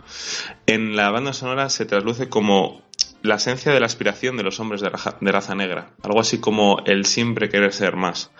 en 0.66 0.96
la 0.96 1.10
banda 1.10 1.32
sonora 1.32 1.68
se 1.68 1.84
trasluce 1.84 2.28
como 2.28 2.86
la 3.22 3.36
esencia 3.36 3.72
de 3.72 3.80
la 3.80 3.86
aspiración 3.86 4.36
de 4.36 4.44
los 4.44 4.60
hombres 4.60 4.80
de 4.80 4.88
raza, 4.88 5.16
de 5.20 5.32
raza 5.32 5.54
negra. 5.54 5.90
Algo 6.02 6.20
así 6.20 6.38
como 6.38 6.78
el 6.86 7.04
siempre 7.04 7.48
querer 7.48 7.72
ser 7.72 7.96
más. 7.96 8.30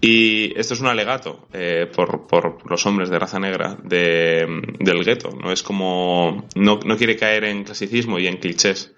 Y 0.00 0.58
esto 0.58 0.74
es 0.74 0.80
un 0.80 0.88
alegato 0.88 1.48
eh, 1.52 1.90
por, 1.94 2.26
por, 2.26 2.70
los 2.70 2.84
hombres 2.86 3.08
de 3.08 3.18
raza 3.18 3.38
negra 3.38 3.76
de, 3.82 4.46
del 4.78 5.04
gueto. 5.04 5.30
No 5.30 5.50
es 5.50 5.62
como. 5.62 6.46
No, 6.54 6.78
no, 6.84 6.96
quiere 6.96 7.16
caer 7.16 7.44
en 7.44 7.64
clasicismo 7.64 8.18
y 8.18 8.26
en 8.26 8.36
clichés. 8.36 8.94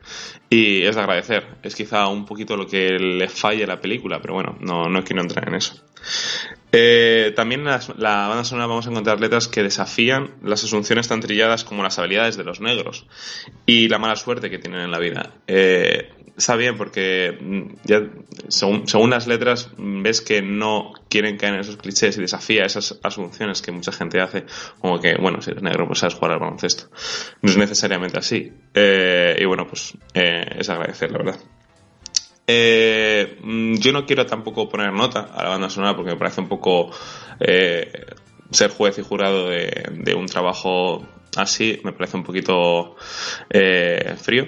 Y 0.50 0.82
es 0.82 0.96
de 0.96 1.00
agradecer. 1.00 1.46
Es 1.62 1.74
quizá 1.74 2.08
un 2.08 2.26
poquito 2.26 2.56
lo 2.56 2.66
que 2.66 2.98
le 2.98 3.28
falle 3.28 3.64
a 3.64 3.68
la 3.68 3.80
película, 3.80 4.20
pero 4.20 4.34
bueno, 4.34 4.56
no, 4.60 4.88
no 4.88 5.04
quiero 5.04 5.22
entrar 5.22 5.48
en 5.48 5.54
eso. 5.54 5.82
Eh, 6.70 7.32
también 7.34 7.62
en 7.62 7.78
la, 7.96 8.28
banda 8.28 8.44
sonora 8.44 8.66
vamos 8.66 8.86
a 8.86 8.90
encontrar 8.90 9.20
letras 9.20 9.48
que 9.48 9.62
desafían 9.62 10.34
las 10.42 10.64
asunciones 10.64 11.08
tan 11.08 11.20
trilladas 11.20 11.64
como 11.64 11.82
las 11.82 11.98
habilidades 11.98 12.36
de 12.36 12.44
los 12.44 12.60
negros 12.60 13.06
y 13.64 13.88
la 13.88 13.98
mala 13.98 14.16
suerte 14.16 14.50
que 14.50 14.58
tienen 14.58 14.82
en 14.82 14.90
la 14.90 14.98
vida. 14.98 15.32
Eh, 15.46 16.10
está 16.36 16.56
bien 16.56 16.76
porque 16.76 17.38
ya, 17.84 18.02
según, 18.48 19.10
las 19.10 19.26
letras 19.26 19.70
ves 19.78 20.20
que 20.20 20.42
no 20.42 20.92
quieren 21.08 21.38
caer 21.38 21.54
en 21.54 21.60
esos 21.60 21.78
clichés 21.78 22.18
y 22.18 22.20
desafía 22.20 22.64
esas 22.64 22.98
asunciones 23.02 23.62
que 23.62 23.72
mucha 23.72 23.92
gente 23.92 24.20
hace, 24.20 24.44
como 24.78 25.00
que, 25.00 25.16
bueno, 25.16 25.40
si 25.40 25.50
eres 25.50 25.62
negro 25.62 25.86
pues 25.86 26.00
sabes 26.00 26.14
jugar 26.14 26.32
al 26.32 26.40
baloncesto. 26.40 26.90
No 27.40 27.50
es 27.50 27.56
necesariamente 27.56 28.18
así. 28.18 28.52
Eh, 28.74 29.36
y 29.40 29.44
bueno, 29.46 29.66
pues 29.66 29.96
es 30.12 30.68
agradecer, 30.68 31.10
la 31.12 31.18
verdad. 31.18 31.40
Eh, 32.50 33.38
yo 33.78 33.92
no 33.92 34.06
quiero 34.06 34.24
tampoco 34.24 34.70
poner 34.70 34.90
nota 34.90 35.28
a 35.34 35.42
la 35.42 35.50
banda 35.50 35.68
sonora 35.68 35.94
porque 35.94 36.12
me 36.12 36.16
parece 36.16 36.40
un 36.40 36.48
poco 36.48 36.90
eh, 37.40 38.06
ser 38.50 38.70
juez 38.70 38.98
y 38.98 39.02
jurado 39.02 39.50
de, 39.50 39.86
de, 39.92 40.14
un 40.14 40.24
trabajo 40.24 41.06
así, 41.36 41.78
me 41.84 41.92
parece 41.92 42.16
un 42.16 42.24
poquito 42.24 42.96
eh, 43.50 44.16
frío. 44.18 44.46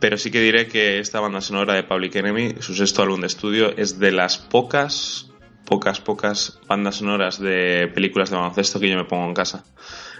Pero 0.00 0.16
sí 0.16 0.30
que 0.30 0.40
diré 0.40 0.66
que 0.66 0.98
esta 0.98 1.20
banda 1.20 1.42
sonora 1.42 1.74
de 1.74 1.82
Public 1.82 2.16
Enemy, 2.16 2.54
su 2.60 2.74
sexto 2.74 3.02
álbum 3.02 3.20
de 3.20 3.26
estudio, 3.26 3.76
es 3.76 3.98
de 3.98 4.12
las 4.12 4.38
pocas, 4.38 5.30
pocas, 5.66 6.00
pocas 6.00 6.58
bandas 6.66 6.96
sonoras 6.96 7.38
de 7.38 7.90
películas 7.94 8.30
de 8.30 8.36
baloncesto 8.36 8.80
que 8.80 8.88
yo 8.88 8.96
me 8.96 9.04
pongo 9.04 9.26
en 9.26 9.34
casa. 9.34 9.64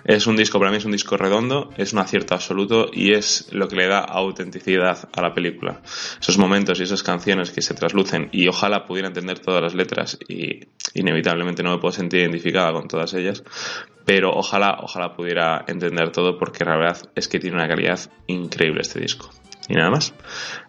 Es 0.06 0.28
un 0.28 0.36
disco, 0.36 0.60
para 0.60 0.70
mí 0.70 0.76
es 0.76 0.84
un 0.84 0.92
disco 0.92 1.16
redondo, 1.16 1.70
es 1.76 1.92
un 1.92 1.98
acierto 1.98 2.34
absoluto 2.34 2.86
y 2.92 3.12
es 3.12 3.48
lo 3.52 3.66
que 3.66 3.74
le 3.74 3.88
da 3.88 3.98
autenticidad 3.98 5.08
a 5.12 5.20
la 5.20 5.34
película. 5.34 5.80
Esos 6.20 6.38
momentos 6.38 6.78
y 6.78 6.84
esas 6.84 7.02
canciones 7.02 7.50
que 7.50 7.60
se 7.60 7.74
traslucen 7.74 8.28
y 8.30 8.46
ojalá 8.46 8.86
pudiera 8.86 9.08
entender 9.08 9.40
todas 9.40 9.60
las 9.60 9.74
letras 9.74 10.16
y 10.28 10.60
inevitablemente 10.94 11.64
no 11.64 11.72
me 11.72 11.78
puedo 11.78 11.90
sentir 11.90 12.20
identificada 12.20 12.72
con 12.72 12.86
todas 12.86 13.14
ellas, 13.14 13.42
pero 14.04 14.30
ojalá, 14.30 14.78
ojalá 14.80 15.12
pudiera 15.12 15.64
entender 15.66 16.12
todo 16.12 16.38
porque 16.38 16.64
la 16.64 16.76
verdad 16.76 16.98
es 17.16 17.26
que 17.26 17.40
tiene 17.40 17.56
una 17.56 17.66
calidad 17.66 17.98
increíble 18.28 18.82
este 18.82 19.00
disco. 19.00 19.30
Y 19.68 19.74
nada 19.74 19.90
más. 19.90 20.14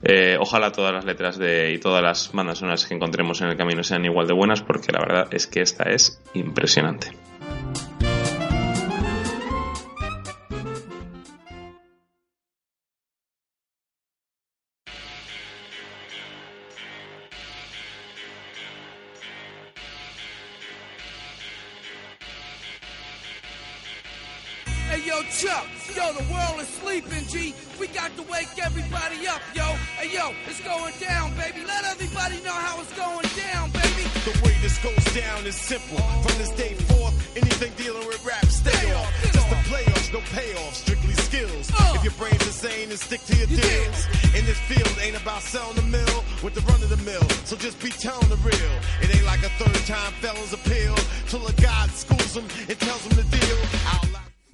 Eh, 0.02 0.38
ojalá 0.40 0.72
todas 0.72 0.92
las 0.92 1.06
letras 1.06 1.38
de, 1.38 1.72
y 1.74 1.78
todas 1.78 2.02
las 2.02 2.32
bandas 2.34 2.58
sonoras 2.58 2.88
que 2.88 2.96
encontremos 2.96 3.40
en 3.42 3.50
el 3.50 3.56
camino 3.56 3.84
sean 3.84 4.04
igual 4.04 4.26
de 4.26 4.34
buenas 4.34 4.64
porque 4.64 4.92
la 4.92 5.02
verdad 5.02 5.28
es 5.30 5.46
que 5.46 5.62
esta 5.62 5.84
es 5.84 6.20
impresionante. 6.34 7.12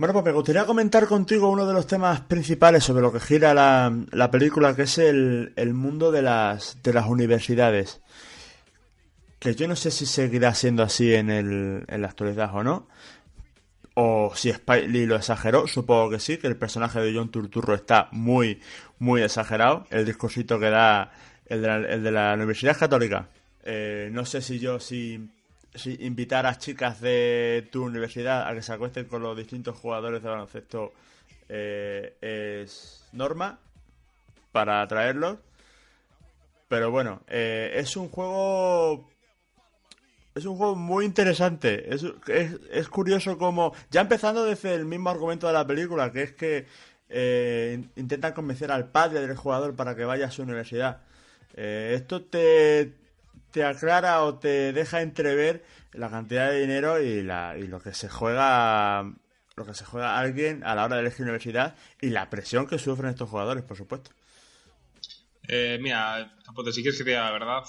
Bueno, 0.04 0.16
pues 0.16 0.26
me 0.26 0.32
gustaría 0.34 0.66
comentar 0.66 1.08
contigo 1.08 1.50
uno 1.50 1.66
de 1.66 1.72
los 1.72 1.88
temas 1.88 2.20
principales 2.20 2.84
sobre 2.84 3.02
lo 3.02 3.14
que 3.14 3.22
gira 3.22 3.54
la, 3.54 3.90
la 4.12 4.30
película, 4.30 4.76
que 4.76 4.82
es 4.82 4.98
el, 4.98 5.54
mundo 5.74 6.12
de 6.12 6.22
las, 6.22 6.84
de 6.84 6.92
las 6.92 7.08
universidades. 7.08 8.02
Que 9.40 9.56
yo 9.56 9.66
no 9.66 9.78
sé 9.78 9.92
si 9.92 10.06
seguirá 10.06 10.54
siendo 10.56 10.84
así 10.84 11.14
en, 11.14 11.30
el, 11.30 11.86
en 11.88 12.02
la 12.02 12.10
actualidad 12.10 12.54
o 12.54 12.66
no. 12.66 12.90
O 13.94 14.34
si 14.36 14.50
Spike 14.50 14.90
lo 14.90 15.16
exageró, 15.16 15.68
supongo 15.68 16.10
que 16.10 16.20
sí, 16.20 16.36
que 16.36 16.48
el 16.48 16.58
personaje 16.58 17.00
de 17.00 17.16
John 17.16 17.32
Turturro 17.32 17.74
está 17.74 18.10
muy, 18.12 18.60
muy 19.00 19.22
exagerado. 19.22 19.88
El 19.90 20.06
discursito 20.06 20.60
que 20.60 20.70
da 20.70 21.14
el 21.46 21.62
de 21.62 21.68
la, 21.70 21.76
el 21.78 22.04
de 22.04 22.12
la 22.12 22.34
Universidad 22.34 22.78
Católica. 22.78 23.30
Eh, 23.64 24.10
no 24.12 24.26
sé 24.26 24.42
si 24.42 24.60
yo, 24.60 24.82
si 24.82 25.30
invitar 26.00 26.46
a 26.46 26.58
chicas 26.58 27.02
de 27.02 27.68
tu 27.72 27.84
universidad 27.84 28.48
a 28.48 28.54
que 28.54 28.62
se 28.62 28.74
acuesten 28.74 29.06
con 29.06 29.22
los 29.22 29.38
distintos 29.38 29.78
jugadores 29.78 30.22
de 30.22 30.30
baloncesto 30.30 30.94
eh, 31.50 32.16
es 32.22 33.08
norma 33.12 33.60
para 34.52 34.82
atraerlos. 34.82 35.40
Pero 36.68 36.92
bueno, 36.92 37.22
eh, 37.28 37.72
es 37.76 37.96
un 37.98 38.10
juego. 38.10 39.10
Es 40.34 40.46
un 40.46 40.58
juego 40.58 40.76
muy 40.76 41.06
interesante. 41.06 41.94
Es, 41.94 42.04
es, 42.28 42.60
es, 42.72 42.90
curioso 42.90 43.38
como. 43.38 43.74
Ya 43.92 44.02
empezando 44.02 44.44
desde 44.46 44.74
el 44.74 44.86
mismo 44.86 45.10
argumento 45.10 45.48
de 45.48 45.54
la 45.54 45.68
película, 45.68 46.12
que 46.12 46.24
es 46.24 46.32
que 46.34 46.66
eh, 47.16 47.84
intentan 47.96 48.34
convencer 48.34 48.72
al 48.72 48.90
padre 48.90 49.28
del 49.28 49.38
jugador 49.38 49.76
para 49.76 49.96
que 49.96 50.04
vaya 50.04 50.26
a 50.28 50.32
su 50.32 50.42
universidad. 50.42 51.02
Eh, 51.56 51.94
esto 51.96 52.24
te, 52.24 52.94
te 53.54 53.64
aclara 53.64 54.24
o 54.24 54.40
te 54.40 54.74
deja 54.74 55.04
entrever 55.04 55.64
la 55.94 56.10
cantidad 56.10 56.50
de 56.50 56.60
dinero 56.60 57.00
y, 57.00 57.22
la, 57.22 57.56
lo 57.56 57.80
que 57.80 57.94
se 57.94 58.10
juega 58.10 59.14
lo 59.56 59.66
que 59.66 59.76
se 59.76 59.86
juega 59.86 60.18
alguien 60.18 60.64
a 60.64 60.74
la 60.74 60.86
hora 60.86 60.96
de 60.96 61.04
elegir 61.04 61.22
universidad 61.22 61.76
y 62.02 62.10
la 62.10 62.32
presión 62.32 62.66
que 62.66 62.80
sufren 62.80 63.12
estos 63.12 63.30
jugadores, 63.30 63.64
por 63.64 63.78
supuesto. 63.78 64.10
Eh, 65.48 65.78
mira, 65.80 66.36
Capote, 66.44 66.72
si 66.72 66.82
quieres 66.82 66.98
que 66.98 67.04
te 67.04 67.14
la 67.14 67.30
verdad, 67.30 67.62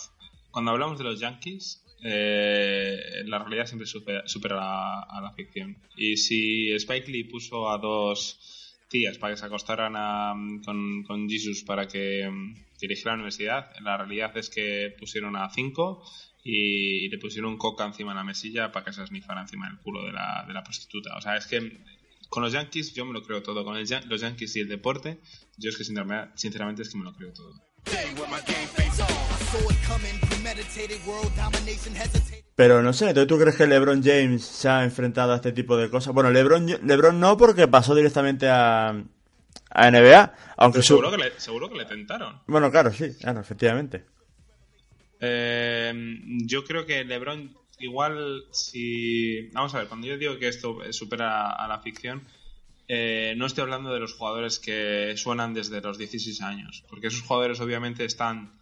cuando 0.50 0.70
hablamos 0.70 0.96
de 0.96 1.04
los 1.04 1.20
Yankees, 1.20 1.84
eh, 2.02 3.22
la 3.26 3.40
realidad 3.40 3.66
siempre 3.66 3.86
supera, 3.86 4.56
la, 4.56 5.00
a 5.00 5.20
la 5.20 5.32
ficción. 5.32 5.76
Y 5.94 6.16
si 6.16 6.72
Spike 6.72 7.10
Lee 7.10 7.24
puso 7.24 7.68
a 7.68 7.76
dos 7.76 8.63
para 9.18 9.34
que 9.34 9.40
se 9.40 9.46
acostaran 9.46 9.94
a, 9.96 10.34
con, 10.64 11.02
con 11.02 11.28
Jesus 11.28 11.64
para 11.64 11.86
que 11.86 12.30
dirigir 12.80 13.06
la 13.06 13.14
universidad. 13.14 13.70
La 13.80 13.96
realidad 13.96 14.36
es 14.36 14.50
que 14.50 14.94
pusieron 14.98 15.36
a 15.36 15.50
cinco 15.50 16.02
y, 16.42 17.08
le 17.08 17.18
pusieron 17.18 17.56
coca 17.56 17.84
encima 17.84 18.12
de 18.12 18.18
la 18.18 18.24
mesilla 18.24 18.70
para 18.70 18.84
que 18.84 18.92
se 18.92 19.06
snifara 19.06 19.42
encima 19.42 19.68
del 19.68 19.78
culo 19.78 20.04
de 20.04 20.12
la, 20.12 20.44
de 20.46 20.52
la 20.52 20.62
prostituta. 20.62 21.16
O 21.16 21.20
sea, 21.20 21.36
es 21.36 21.46
que 21.46 21.80
con 22.28 22.42
los 22.42 22.52
Yankees 22.52 22.94
yo 22.94 23.04
me 23.04 23.12
lo 23.12 23.22
creo 23.22 23.42
todo. 23.42 23.64
Con 23.64 23.78
los 23.78 24.20
Yankees 24.20 24.56
y 24.56 24.60
el 24.60 24.68
deporte, 24.68 25.20
yo 25.56 25.70
es 25.70 25.76
que 25.76 25.84
sinceramente 25.84 26.82
es 26.82 26.90
que 26.90 26.98
me 26.98 27.04
lo 27.04 27.14
creo 27.14 27.32
todo. 27.32 27.54
Pero 32.56 32.82
no 32.82 32.92
sé, 32.92 33.12
¿tú 33.26 33.38
crees 33.38 33.56
que 33.56 33.66
LeBron 33.66 34.02
James 34.02 34.44
se 34.44 34.68
ha 34.68 34.84
enfrentado 34.84 35.32
a 35.32 35.36
este 35.36 35.52
tipo 35.52 35.76
de 35.76 35.90
cosas? 35.90 36.14
Bueno, 36.14 36.30
LeBron, 36.30 36.66
LeBron 36.86 37.18
no 37.18 37.36
porque 37.36 37.66
pasó 37.66 37.94
directamente 37.94 38.48
a, 38.48 38.90
a 39.70 39.90
NBA, 39.90 40.34
aunque 40.56 40.82
seguro, 40.82 41.10
que 41.10 41.18
le, 41.18 41.40
seguro 41.40 41.68
que 41.68 41.76
le 41.76 41.84
tentaron. 41.84 42.40
Bueno, 42.46 42.70
claro, 42.70 42.92
sí, 42.92 43.14
claro, 43.20 43.40
efectivamente. 43.40 44.04
Eh, 45.20 45.92
yo 46.46 46.64
creo 46.64 46.86
que 46.86 47.04
LeBron, 47.04 47.56
igual, 47.80 48.44
si. 48.52 49.48
Vamos 49.52 49.74
a 49.74 49.78
ver, 49.78 49.88
cuando 49.88 50.06
yo 50.06 50.16
digo 50.16 50.38
que 50.38 50.48
esto 50.48 50.78
supera 50.92 51.50
a 51.50 51.66
la 51.66 51.80
ficción, 51.80 52.22
eh, 52.86 53.34
no 53.36 53.46
estoy 53.46 53.62
hablando 53.62 53.92
de 53.92 54.00
los 54.00 54.14
jugadores 54.14 54.60
que 54.60 55.14
suenan 55.16 55.54
desde 55.54 55.80
los 55.80 55.98
16 55.98 56.40
años, 56.42 56.84
porque 56.88 57.08
esos 57.08 57.22
jugadores 57.22 57.58
obviamente 57.60 58.04
están 58.04 58.52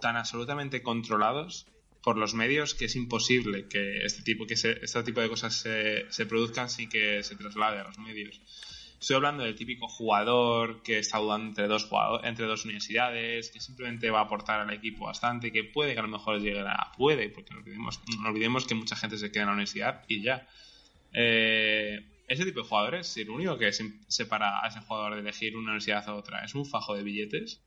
tan 0.00 0.16
absolutamente 0.16 0.82
controlados 0.82 1.66
por 2.02 2.16
los 2.16 2.32
medios 2.34 2.74
que 2.74 2.86
es 2.86 2.96
imposible 2.96 3.68
que 3.68 4.04
este 4.04 4.22
tipo, 4.22 4.46
que 4.46 4.56
se- 4.56 4.78
este 4.82 5.02
tipo 5.02 5.20
de 5.20 5.28
cosas 5.28 5.54
se, 5.54 6.26
produzcan 6.26 6.70
sin 6.70 6.88
que 6.88 7.22
se 7.22 7.36
traslade 7.36 7.78
a 7.80 7.84
los 7.84 7.98
medios. 7.98 8.40
Estoy 9.00 9.16
hablando 9.16 9.44
del 9.44 9.54
típico 9.54 9.88
jugador 9.88 10.82
que 10.82 10.98
está 10.98 11.18
dudando 11.18 11.48
entre 11.48 11.68
dos, 11.68 11.84
jugador- 11.86 12.24
entre 12.24 12.46
dos 12.46 12.64
universidades, 12.64 13.50
que 13.50 13.60
simplemente 13.60 14.10
va 14.10 14.20
a 14.20 14.22
aportar 14.24 14.60
al 14.60 14.72
equipo 14.72 15.06
bastante, 15.06 15.52
que 15.52 15.64
puede 15.64 15.94
que 15.94 16.00
a 16.00 16.02
lo 16.02 16.08
mejor 16.08 16.40
llegue 16.40 16.60
a... 16.60 16.92
Puede, 16.96 17.30
porque 17.30 17.52
no 17.54 17.60
olvidemos, 17.60 18.00
no 18.20 18.28
olvidemos 18.28 18.66
que 18.66 18.74
mucha 18.74 18.96
gente 18.96 19.16
se 19.18 19.30
queda 19.30 19.42
en 19.44 19.46
la 19.48 19.52
universidad 19.54 20.02
y 20.08 20.22
ya. 20.22 20.46
Eh, 21.12 22.00
ese 22.28 22.44
tipo 22.44 22.60
de 22.62 22.68
jugadores, 22.68 23.06
si 23.08 23.24
lo 23.24 23.34
único 23.34 23.58
que 23.58 23.72
se- 23.72 23.92
separa 24.08 24.62
a 24.64 24.68
ese 24.68 24.80
jugador 24.80 25.14
de 25.14 25.20
elegir 25.20 25.56
una 25.56 25.64
universidad 25.72 26.08
a 26.08 26.14
otra 26.14 26.44
es 26.44 26.54
un 26.54 26.64
fajo 26.66 26.94
de 26.94 27.02
billetes, 27.02 27.60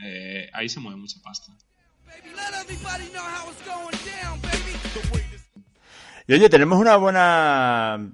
eh, 0.00 0.50
ahí 0.52 0.68
se 0.68 0.80
mueve 0.80 0.98
mucha 0.98 1.20
pasta. 1.22 1.52
Y 6.26 6.34
oye, 6.34 6.48
tenemos 6.48 6.78
una 6.78 6.96
buena... 6.96 8.10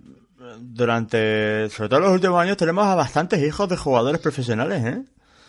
Durante, 0.60 1.68
sobre 1.68 1.88
todo 1.88 2.00
los 2.00 2.12
últimos 2.12 2.40
años, 2.40 2.56
tenemos 2.56 2.86
a 2.86 2.94
bastantes 2.94 3.42
hijos 3.42 3.68
de 3.68 3.76
jugadores 3.76 4.20
profesionales, 4.20 4.84
¿eh? 4.84 5.04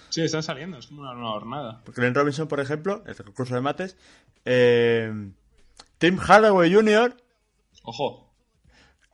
Sí, 0.10 0.22
están 0.22 0.44
saliendo, 0.44 0.78
es 0.78 0.88
como 0.88 1.02
una 1.02 1.14
nueva 1.14 1.32
jornada. 1.32 1.82
Glenn 1.96 2.16
Robinson, 2.16 2.48
por 2.48 2.60
ejemplo, 2.60 3.04
el 3.06 3.16
concurso 3.16 3.56
de 3.56 3.62
mates. 3.62 3.96
Eh, 4.44 5.32
Tim 6.00 6.18
Hardaway 6.18 6.74
Jr., 6.74 7.16
Ojo, 7.84 8.34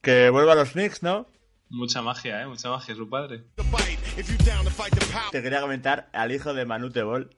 que 0.02 0.30
vuelve 0.30 0.52
a 0.52 0.56
los 0.56 0.72
Knicks, 0.72 1.04
¿no? 1.04 1.28
Mucha 1.76 2.02
magia, 2.02 2.42
¿eh? 2.42 2.48
Mucha 2.48 2.70
magia, 2.70 2.96
su 2.96 3.10
padre. 3.10 3.44
Te 5.32 5.42
quería 5.42 5.62
comentar 5.62 6.10
al 6.14 6.32
hijo 6.32 6.54
de 6.54 6.66
Manute 6.66 7.04
Ball. 7.04 7.30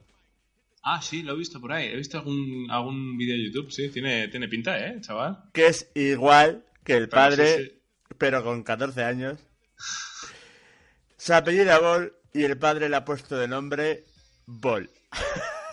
Ah, 0.82 1.02
sí, 1.02 1.22
lo 1.22 1.34
he 1.34 1.36
visto 1.36 1.60
por 1.60 1.72
ahí. 1.72 1.88
He 1.88 1.96
visto 1.96 2.18
algún, 2.18 2.68
algún 2.70 3.18
vídeo 3.18 3.36
de 3.36 3.44
YouTube, 3.46 3.70
sí. 3.70 3.90
Tiene, 3.90 4.28
tiene 4.28 4.48
pinta, 4.48 4.78
¿eh, 4.78 5.00
chaval? 5.00 5.44
que 5.52 5.66
es 5.66 5.90
igual 5.94 6.64
que 6.84 6.96
el 6.96 7.08
Pero 7.08 7.20
padre, 7.20 7.56
sí, 7.56 7.64
sí. 7.64 7.80
pero 8.16 8.44
con 8.44 8.62
14 8.62 9.04
años. 9.04 9.38
Se 11.16 11.34
apellida 11.34 11.78
Ball 11.80 12.12
y 12.32 12.44
el 12.44 12.56
padre 12.58 12.88
le 12.88 12.96
ha 12.96 13.04
puesto 13.04 13.36
de 13.36 13.48
nombre 13.48 14.04
Ball. 14.46 14.88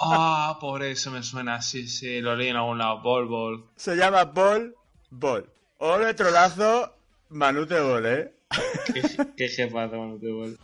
Ah, 0.00 0.58
por 0.60 0.82
eso 0.82 1.10
me 1.12 1.22
suena. 1.22 1.60
Sí, 1.62 1.86
sí, 1.86 2.20
lo 2.20 2.34
leí 2.34 2.48
en 2.48 2.56
algún 2.56 2.78
lado. 2.78 3.00
Bol, 3.00 3.26
bol. 3.26 3.64
Se 3.76 3.94
llama 3.94 4.24
Ball 4.24 4.74
Ball. 5.10 5.48
Ole 5.78 6.14
trolazo 6.14 6.96
Manute 7.32 7.80
Ball, 7.80 8.06
¿eh? 8.06 8.32
Qué, 8.92 9.02
qué 9.36 9.48
jefazo, 9.48 9.96
mano, 9.96 10.18
te 10.18 10.30
bol. 10.30 10.58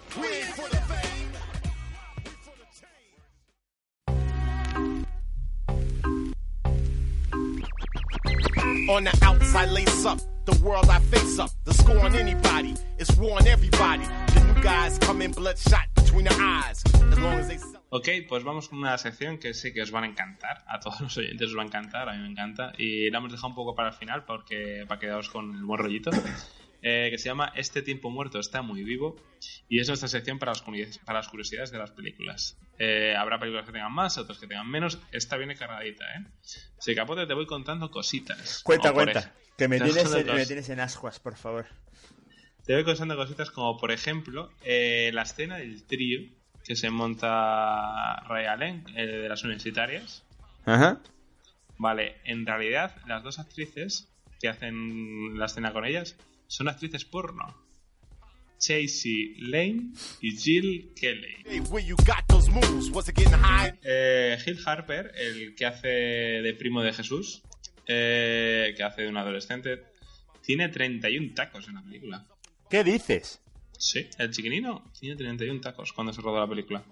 On 8.90 9.04
the 9.04 9.18
outside, 9.22 9.70
lace 9.70 10.04
up. 10.04 10.18
The 10.44 10.52
world 10.62 10.90
I 10.90 10.98
face 11.10 11.38
up. 11.38 11.50
The 11.64 11.72
score 11.72 12.00
on 12.00 12.14
anybody. 12.14 12.74
It's 12.98 13.16
war 13.16 13.38
on 13.38 13.46
everybody. 13.46 14.04
The 14.34 14.40
new 14.40 14.62
guys 14.62 14.98
come 14.98 15.22
in 15.22 15.32
bloodshot 15.32 15.88
between 15.94 16.24
the 16.24 16.34
eyes. 16.38 16.82
As 17.10 17.18
long 17.18 17.38
as 17.38 17.48
they 17.48 17.56
sell. 17.56 17.80
Ok, 17.90 18.08
pues 18.28 18.44
vamos 18.44 18.68
con 18.68 18.80
una 18.80 18.98
sección 18.98 19.38
que 19.38 19.54
sé 19.54 19.72
que 19.72 19.80
os 19.80 19.90
van 19.90 20.04
a 20.04 20.06
encantar. 20.08 20.64
A 20.68 20.78
todos 20.80 21.00
los 21.00 21.16
oyentes 21.16 21.48
os 21.48 21.56
va 21.56 21.62
a 21.62 21.66
encantar, 21.66 22.08
a 22.08 22.12
mí 22.12 22.18
me 22.18 22.28
encanta. 22.28 22.72
Y 22.76 23.10
la 23.10 23.18
hemos 23.18 23.32
dejado 23.32 23.48
un 23.48 23.54
poco 23.54 23.74
para 23.74 23.88
el 23.88 23.94
final 23.94 24.24
porque 24.26 24.84
para 24.86 25.00
quedaros 25.00 25.30
con 25.30 25.54
el 25.54 25.64
buen 25.64 25.80
rollito. 25.80 26.10
Eh, 26.80 27.08
que 27.10 27.18
se 27.18 27.24
llama 27.28 27.52
Este 27.56 27.82
tiempo 27.82 28.08
muerto 28.10 28.38
está 28.38 28.62
muy 28.62 28.84
vivo. 28.84 29.16
Y 29.68 29.80
es 29.80 29.88
nuestra 29.88 30.08
sección 30.08 30.38
para 30.38 30.52
las, 30.52 30.64
curi- 30.64 30.98
para 31.04 31.18
las 31.18 31.28
curiosidades 31.28 31.70
de 31.70 31.78
las 31.78 31.90
películas. 31.90 32.56
Eh, 32.78 33.14
habrá 33.16 33.38
películas 33.38 33.66
que 33.66 33.72
tengan 33.72 33.92
más, 33.92 34.16
otras 34.18 34.38
que 34.38 34.46
tengan 34.46 34.68
menos. 34.70 34.98
Está 35.12 35.36
bien 35.36 35.54
cargadita, 35.56 36.04
¿eh? 36.04 36.24
Así 36.78 36.92
que 36.92 36.94
capote, 36.94 37.26
te 37.26 37.34
voy 37.34 37.46
contando 37.46 37.90
cositas. 37.90 38.60
Cuenta, 38.62 38.92
cuenta. 38.92 39.18
ej- 39.20 39.32
Que 39.56 39.66
me 39.68 39.78
Te 39.78 39.84
tienes, 39.86 40.04
en, 40.14 40.26
me 40.26 40.32
cos- 40.32 40.46
tienes 40.46 40.68
en 40.68 40.80
ascuas, 40.80 41.18
por 41.18 41.36
favor. 41.36 41.66
te 42.64 42.74
voy 42.74 42.84
contando 42.84 43.16
cositas 43.16 43.50
como, 43.50 43.76
por 43.78 43.90
ejemplo, 43.90 44.50
eh, 44.62 45.10
la 45.12 45.22
escena 45.22 45.56
del 45.56 45.84
trío 45.84 46.20
que 46.64 46.76
se 46.76 46.90
monta 46.90 48.20
Ray 48.28 48.46
Allen, 48.46 48.84
de 48.84 49.28
las 49.28 49.42
universitarias. 49.42 50.24
Ajá. 50.64 51.00
Vale, 51.78 52.16
en 52.24 52.44
realidad 52.46 52.94
las 53.06 53.22
dos 53.22 53.38
actrices 53.38 54.08
que 54.40 54.48
hacen 54.48 55.38
la 55.38 55.46
escena 55.46 55.72
con 55.72 55.84
ellas 55.84 56.16
son 56.48 56.68
actrices 56.68 57.04
porno. 57.04 57.68
Chasey 58.58 59.36
Lane 59.38 59.92
y 60.20 60.36
Jill 60.36 60.92
Kelly. 60.96 61.36
Eh, 63.84 64.36
Gil 64.44 64.58
Harper, 64.66 65.12
el 65.16 65.54
que 65.54 65.66
hace 65.66 65.88
de 65.88 66.54
primo 66.54 66.82
de 66.82 66.92
Jesús, 66.92 67.42
eh, 67.86 68.74
que 68.76 68.82
hace 68.82 69.02
de 69.02 69.08
un 69.08 69.16
adolescente, 69.16 69.84
tiene 70.42 70.68
31 70.68 71.34
tacos 71.34 71.68
en 71.68 71.74
la 71.74 71.82
película. 71.82 72.26
¿Qué 72.68 72.82
dices? 72.82 73.40
Sí, 73.78 74.08
el 74.18 74.32
chiquinino 74.32 74.90
tiene 74.98 75.14
31 75.14 75.60
tacos 75.60 75.92
cuando 75.92 76.12
se 76.12 76.20
rodó 76.20 76.40
la 76.40 76.48
película. 76.48 76.82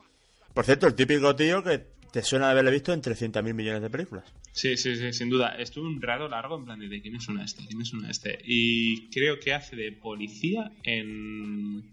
Por 0.54 0.64
cierto, 0.64 0.86
el 0.86 0.94
típico 0.94 1.34
tío 1.34 1.64
que 1.64 1.95
te 2.16 2.22
suena 2.22 2.46
de 2.46 2.52
haberle 2.52 2.70
visto 2.70 2.94
en 2.94 3.02
300.000 3.02 3.52
millones 3.52 3.82
de 3.82 3.90
películas. 3.90 4.24
Sí, 4.50 4.78
sí, 4.78 4.96
sí, 4.96 5.12
sin 5.12 5.28
duda. 5.28 5.54
Estuve 5.58 5.86
un 5.86 6.00
rato 6.00 6.26
largo 6.28 6.56
en 6.56 6.64
plan 6.64 6.80
de, 6.80 6.88
¿de 6.88 7.02
quién 7.02 7.12
me 7.12 7.20
suena 7.20 7.44
este? 7.44 7.66
¿Quién 7.66 7.76
me 7.76 7.84
suena 7.84 8.10
este? 8.10 8.38
Y 8.42 9.10
creo 9.10 9.38
que 9.38 9.52
hace 9.52 9.76
de 9.76 9.92
policía 9.92 10.72
en 10.82 11.92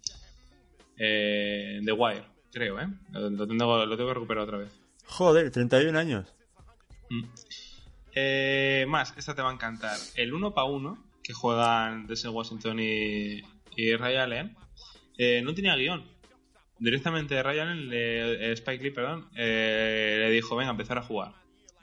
eh, 0.95 1.81
The 1.83 1.91
Wire, 1.91 2.23
creo, 2.53 2.79
¿eh? 2.79 2.87
Lo, 3.11 3.31
lo 3.31 3.45
tengo, 3.45 3.85
lo 3.85 3.97
tengo 3.97 4.07
que 4.07 4.13
recuperar 4.13 4.43
otra 4.45 4.59
vez. 4.59 4.71
Joder, 5.07 5.51
31 5.51 5.99
años. 5.99 6.33
Mm. 7.09 7.23
Eh, 8.15 8.85
más, 8.87 9.13
esta 9.17 9.35
te 9.35 9.41
va 9.41 9.49
a 9.49 9.53
encantar. 9.53 9.97
El 10.15 10.33
uno 10.33 10.53
para 10.53 10.67
uno 10.67 11.03
que 11.21 11.33
juegan 11.33 12.07
Denzel 12.07 12.31
Washington 12.31 12.79
y, 12.79 13.41
y 13.75 13.93
Ray 13.97 14.15
Allen 14.15 14.55
eh, 15.17 15.41
no 15.43 15.53
tenía 15.53 15.75
guion. 15.75 16.12
Directamente 16.79 17.41
Ray 17.41 17.59
Allen, 17.59 17.89
le- 17.89 18.49
eh, 18.49 18.51
Spike 18.53 18.83
Lee, 18.83 18.91
perdón, 18.91 19.29
eh, 19.35 20.17
le 20.19 20.31
dijo, 20.31 20.55
venga, 20.55 20.71
empezar 20.71 20.97
a 20.97 21.03
jugar. 21.03 21.33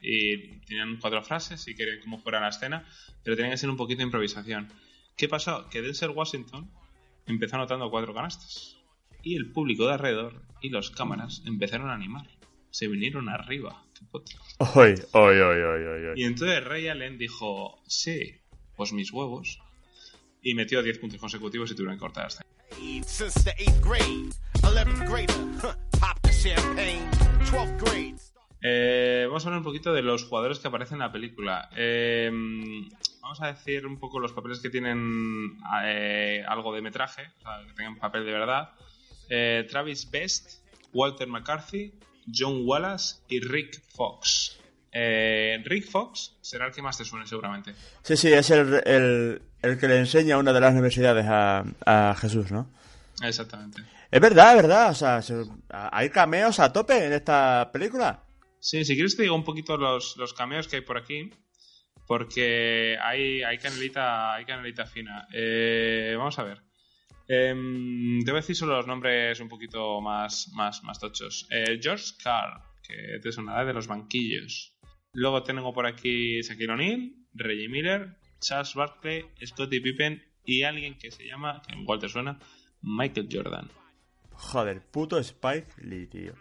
Y 0.03 0.59
tenían 0.61 0.96
cuatro 0.98 1.22
frases 1.22 1.66
y 1.68 1.74
querían 1.74 2.00
cómo 2.00 2.18
fuera 2.18 2.40
la 2.40 2.48
escena, 2.48 2.87
pero 3.22 3.37
tenía 3.37 3.50
que 3.50 3.57
ser 3.59 3.70
un 3.70 3.76
poquito 3.76 3.98
de 3.98 4.05
improvisación. 4.05 4.68
¿Qué 5.16 5.29
pasó? 5.29 5.68
Que 5.68 5.83
Denzel 5.83 6.11
Washington 6.11 6.70
empezó 7.26 7.57
anotando 7.57 7.90
cuatro 7.90 8.14
canastas. 8.14 8.76
Y 9.22 9.37
el 9.37 9.53
público 9.53 9.87
de 9.87 9.92
alrededor 9.92 10.42
y 10.62 10.70
los 10.70 10.90
cámaras 10.90 11.42
empezaron 11.46 11.90
a 11.90 11.94
animar. 11.94 12.26
Se 12.70 12.88
vinieron 12.88 13.29
arriba. 13.29 13.85
Hoy, 14.59 15.31
hoy, 15.31 15.42
hoy. 16.07 16.18
Y 16.18 16.24
entonces 16.24 16.64
Ray 16.64 16.88
Allen 16.88 17.18
dijo, 17.18 17.83
sí, 17.87 18.37
pues 18.76 18.92
mis 18.94 19.12
huevos. 19.12 19.59
Y 20.42 20.55
metió 20.55 20.83
10 20.83 20.98
puntos 20.98 21.20
consecutivos 21.20 21.70
y 21.70 21.74
tuvieron 21.74 21.96
que 21.96 22.00
cortar 22.00 22.26
hasta 22.26 22.42
ahí. 22.42 22.81
Since 24.70 24.85
the 24.85 24.90
eighth 24.90 25.09
grade, 25.09 25.09
11th 25.09 25.09
grader, 25.09 25.35
huh, 25.62 25.74
pop 25.98 26.20
the 26.22 26.33
champagne, 26.33 27.11
12th 27.50 27.78
grade. 27.80 28.16
Eh, 28.62 29.24
vamos 29.26 29.44
a 29.44 29.48
hablar 29.48 29.59
un 29.59 29.64
poquito 29.64 29.92
de 29.92 30.02
los 30.02 30.24
jugadores 30.24 30.59
que 30.59 30.68
aparecen 30.68 30.96
en 30.96 31.00
la 31.00 31.12
película. 31.12 31.68
Eh, 31.76 32.30
vamos 33.20 33.40
a 33.40 33.48
decir 33.48 33.87
un 33.87 33.98
poco 33.98 34.20
los 34.20 34.33
papeles 34.33 34.61
que 34.61 34.70
tienen 34.70 35.56
eh, 35.85 36.44
algo 36.46 36.74
de 36.74 36.83
metraje, 36.83 37.22
o 37.38 37.42
sea, 37.42 37.66
que 37.66 37.72
tengan 37.74 37.96
papel 37.98 38.24
de 38.24 38.33
verdad. 38.33 38.70
Eh, 39.28 39.66
Travis 39.68 40.09
Best, 40.11 40.62
Walter 40.92 41.26
McCarthy, 41.26 41.92
John 42.33 42.62
Wallace 42.64 43.16
y 43.28 43.40
Rick 43.40 43.83
Fox. 43.94 44.59
Eh, 44.92 45.62
Rick 45.64 45.88
Fox 45.90 46.37
será 46.40 46.66
el 46.66 46.72
que 46.72 46.83
más 46.83 46.98
te 46.98 47.04
suene 47.04 47.26
seguramente. 47.26 47.74
Sí, 48.02 48.16
sí, 48.16 48.33
es 48.33 48.50
el, 48.50 48.83
el, 48.85 49.42
el 49.62 49.78
que 49.78 49.88
le 49.88 49.98
enseña 49.98 50.35
a 50.35 50.38
una 50.38 50.52
de 50.52 50.61
las 50.61 50.72
universidades 50.72 51.26
a, 51.26 51.64
a 51.87 52.14
Jesús, 52.16 52.50
¿no? 52.52 52.70
Exactamente. 53.22 53.83
Es 54.11 54.20
verdad, 54.20 54.56
es 54.56 54.62
verdad. 54.62 54.90
O 54.90 54.94
sea, 54.94 55.22
se- 55.22 55.44
hay 55.70 56.11
cameos 56.11 56.59
a 56.61 56.72
tope 56.72 57.06
en 57.06 57.12
esta 57.12 57.70
película. 57.72 58.24
Sí, 58.59 58.85
si 58.85 58.94
quieres 58.94 59.16
te 59.16 59.22
digo 59.22 59.35
un 59.35 59.44
poquito 59.44 59.76
los, 59.76 60.16
los 60.16 60.35
cameos 60.35 60.68
que 60.68 60.76
hay 60.76 60.83
por 60.83 60.98
aquí, 60.98 61.30
porque 62.06 62.96
hay, 63.02 63.42
hay, 63.42 63.59
canelita, 63.59 64.35
hay 64.35 64.44
canelita 64.44 64.87
fina. 64.87 65.26
Eh, 65.33 66.14
vamos 66.16 66.38
a 66.38 66.44
ver. 66.44 66.62
Em, 67.28 68.24
te 68.24 68.30
voy 68.33 68.38
a 68.38 68.42
decir 68.42 68.56
solo 68.56 68.76
los 68.76 68.87
nombres 68.87 69.38
un 69.40 69.48
poquito 69.48 70.00
más, 70.00 70.48
más, 70.54 70.83
más 70.83 70.98
tochos. 70.98 71.46
Eh, 71.50 71.78
George 71.80 72.14
Carl, 72.22 72.61
que 72.83 73.20
te 73.22 73.30
sonará 73.33 73.64
de 73.64 73.72
los 73.72 73.87
banquillos. 73.87 74.76
Luego 75.12 75.42
tengo 75.42 75.72
por 75.72 75.87
aquí 75.87 76.40
Shaquille 76.42 76.72
O'Neal, 76.72 77.12
Reggie 77.35 77.68
Miller, 77.68 78.16
Charles 78.40 78.74
Barkley, 78.74 79.24
Scottie 79.44 79.80
Pippen 79.80 80.22
y 80.44 80.62
alguien 80.64 80.98
que 80.98 81.11
se 81.12 81.24
llama, 81.26 81.62
que 81.66 81.76
igual 81.76 82.00
te 82.00 82.09
suena, 82.09 82.38
Michael 82.83 83.29
Jordan. 83.31 83.71
Joder, 84.33 84.81
puto 84.81 85.19
Spike 85.19 85.69
Lee, 85.83 86.07
tío. 86.07 86.33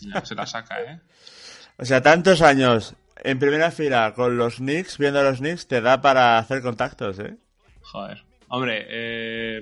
Ya, 0.00 0.24
se 0.24 0.34
la 0.34 0.46
saca, 0.46 0.80
¿eh? 0.82 1.00
O 1.76 1.84
sea, 1.84 2.00
tantos 2.00 2.40
años 2.40 2.94
en 3.16 3.38
primera 3.38 3.72
fila 3.72 4.14
con 4.14 4.36
los 4.36 4.56
Knicks, 4.56 4.96
viendo 4.96 5.18
a 5.18 5.24
los 5.24 5.38
Knicks, 5.38 5.66
te 5.66 5.80
da 5.80 6.00
para 6.00 6.38
hacer 6.38 6.62
contactos, 6.62 7.18
¿eh? 7.18 7.36
Joder. 7.80 8.22
Hombre, 8.48 8.86
eh, 8.88 9.60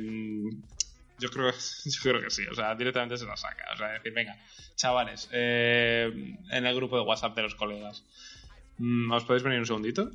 yo, 1.18 1.30
creo, 1.30 1.50
yo 1.84 2.00
creo 2.02 2.20
que 2.20 2.30
sí. 2.30 2.46
O 2.50 2.54
sea, 2.54 2.74
directamente 2.74 3.16
se 3.16 3.24
la 3.24 3.36
saca. 3.36 3.64
O 3.72 3.76
sea, 3.78 3.92
decir, 3.92 4.12
venga, 4.12 4.36
chavales, 4.74 5.28
eh, 5.32 6.10
en 6.50 6.66
el 6.66 6.76
grupo 6.76 6.96
de 6.96 7.02
WhatsApp 7.02 7.34
de 7.34 7.42
los 7.42 7.54
colegas, 7.54 8.04
mm, 8.76 9.10
¿os 9.10 9.24
podéis 9.24 9.42
venir 9.42 9.60
un 9.60 9.66
segundito? 9.66 10.10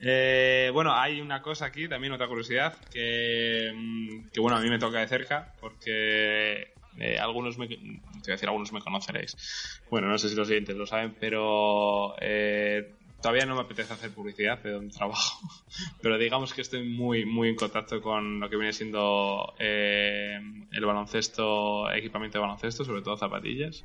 Eh, 0.00 0.70
bueno, 0.72 0.94
hay 0.94 1.20
una 1.20 1.42
cosa 1.42 1.66
aquí, 1.66 1.88
también 1.88 2.12
otra 2.12 2.28
curiosidad, 2.28 2.74
que, 2.90 3.72
mm, 3.74 4.40
bueno, 4.40 4.56
a 4.56 4.60
mí 4.60 4.70
me 4.70 4.78
toca 4.78 5.00
de 5.00 5.08
cerca, 5.08 5.54
porque 5.60 6.74
eh, 6.98 7.18
algunos 7.18 7.58
me, 7.58 7.68
te 7.68 7.76
voy 7.76 8.28
a 8.28 8.32
decir, 8.32 8.48
algunos 8.48 8.72
me 8.72 8.80
conoceréis. 8.80 9.82
Bueno, 9.90 10.08
no 10.08 10.18
sé 10.18 10.28
si 10.28 10.34
los 10.34 10.48
siguientes 10.48 10.76
lo 10.76 10.86
saben, 10.86 11.16
pero 11.18 12.14
eh, 12.20 12.96
todavía 13.20 13.46
no 13.46 13.56
me 13.56 13.62
apetece 13.62 13.92
hacer 13.92 14.12
publicidad 14.12 14.62
de 14.62 14.72
donde 14.72 14.96
trabajo, 14.96 15.38
pero 16.02 16.18
digamos 16.18 16.54
que 16.54 16.62
estoy 16.62 16.88
muy, 16.88 17.24
muy 17.24 17.48
en 17.48 17.56
contacto 17.56 18.00
con 18.00 18.40
lo 18.40 18.48
que 18.48 18.56
viene 18.56 18.72
siendo 18.72 19.54
eh, 19.58 20.38
el 20.70 20.84
baloncesto, 20.84 21.90
equipamiento 21.92 22.38
de 22.38 22.42
baloncesto, 22.42 22.84
sobre 22.84 23.02
todo 23.02 23.16
zapatillas. 23.16 23.84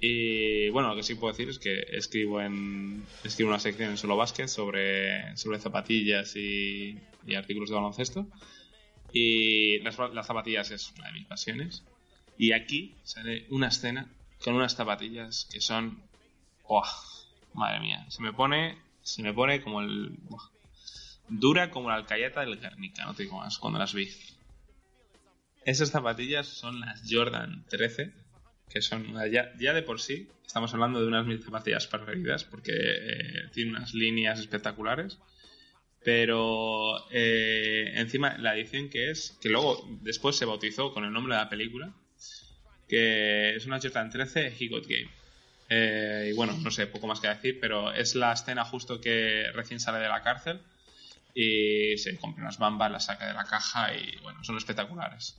Y 0.00 0.68
bueno, 0.70 0.90
lo 0.90 0.96
que 0.96 1.02
sí 1.02 1.14
puedo 1.14 1.32
decir 1.32 1.48
es 1.48 1.58
que 1.58 1.80
escribo 1.92 2.40
en 2.40 3.04
escribo 3.24 3.50
una 3.50 3.58
sección 3.58 3.90
en 3.90 3.96
Solo 3.96 4.16
Básquet 4.16 4.48
sobre, 4.48 5.36
sobre 5.36 5.58
zapatillas 5.58 6.36
y, 6.36 6.98
y 7.26 7.34
artículos 7.34 7.70
de 7.70 7.76
baloncesto. 7.76 8.26
Y 9.12 9.78
las, 9.80 9.98
las 9.98 10.26
zapatillas 10.26 10.70
es 10.70 10.92
una 10.98 11.06
de 11.06 11.12
mis 11.12 11.26
pasiones. 11.26 11.84
Y 12.36 12.52
aquí 12.52 12.94
sale 13.02 13.46
una 13.50 13.68
escena 13.68 14.10
con 14.42 14.54
unas 14.54 14.74
zapatillas 14.74 15.48
que 15.50 15.60
son. 15.60 16.02
¡Buah! 16.68 16.86
Madre 17.54 17.80
mía. 17.80 18.04
Se 18.10 18.22
me 18.22 18.32
pone. 18.32 18.78
Se 19.02 19.22
me 19.22 19.32
pone 19.32 19.62
como 19.62 19.80
el. 19.80 20.10
buah, 20.28 20.50
dura 21.28 21.70
como 21.70 21.88
la 21.88 21.96
alcayata 21.96 22.40
del 22.40 22.60
Guernica, 22.60 23.04
no 23.04 23.14
te 23.14 23.24
digo 23.24 23.38
más, 23.38 23.58
cuando 23.58 23.78
las 23.78 23.94
vi. 23.94 24.08
Esas 25.64 25.90
zapatillas 25.90 26.46
son 26.46 26.80
las 26.80 27.02
Jordan 27.08 27.64
13, 27.68 28.12
que 28.68 28.82
son 28.82 29.14
ya, 29.30 29.52
de 29.54 29.82
por 29.82 30.00
sí. 30.00 30.28
Estamos 30.46 30.72
hablando 30.74 31.00
de 31.00 31.06
unas 31.06 31.26
mil 31.26 31.42
zapatillas 31.42 31.86
preferidas 31.86 32.44
porque 32.44 32.72
eh, 32.72 33.48
tiene 33.52 33.70
unas 33.70 33.94
líneas 33.94 34.40
espectaculares. 34.40 35.18
Pero 36.02 37.10
eh, 37.10 37.92
encima 37.96 38.38
la 38.38 38.56
edición 38.56 38.88
que 38.88 39.10
es, 39.10 39.36
que 39.40 39.48
luego 39.48 39.84
después 40.02 40.36
se 40.36 40.44
bautizó 40.44 40.92
con 40.92 41.04
el 41.04 41.12
nombre 41.12 41.34
de 41.34 41.40
la 41.40 41.48
película, 41.48 41.92
que 42.88 43.56
es 43.56 43.66
una 43.66 43.80
Jordan 43.80 44.10
13 44.10 44.54
He 44.58 44.68
Got 44.68 44.86
Game. 44.86 45.10
Eh, 45.68 46.30
y 46.30 46.36
bueno, 46.36 46.56
no 46.62 46.70
sé, 46.70 46.86
poco 46.86 47.08
más 47.08 47.18
que 47.18 47.26
decir, 47.26 47.58
pero 47.60 47.92
es 47.92 48.14
la 48.14 48.32
escena 48.32 48.64
justo 48.64 49.00
que 49.00 49.50
recién 49.52 49.80
sale 49.80 49.98
de 49.98 50.08
la 50.08 50.22
cárcel 50.22 50.60
y 51.34 51.98
se 51.98 52.16
compra 52.16 52.44
unas 52.44 52.58
bambas, 52.58 52.92
las 52.92 53.06
saca 53.06 53.26
de 53.26 53.34
la 53.34 53.44
caja 53.44 53.92
y 53.92 54.16
bueno, 54.22 54.44
son 54.44 54.56
espectaculares. 54.56 55.36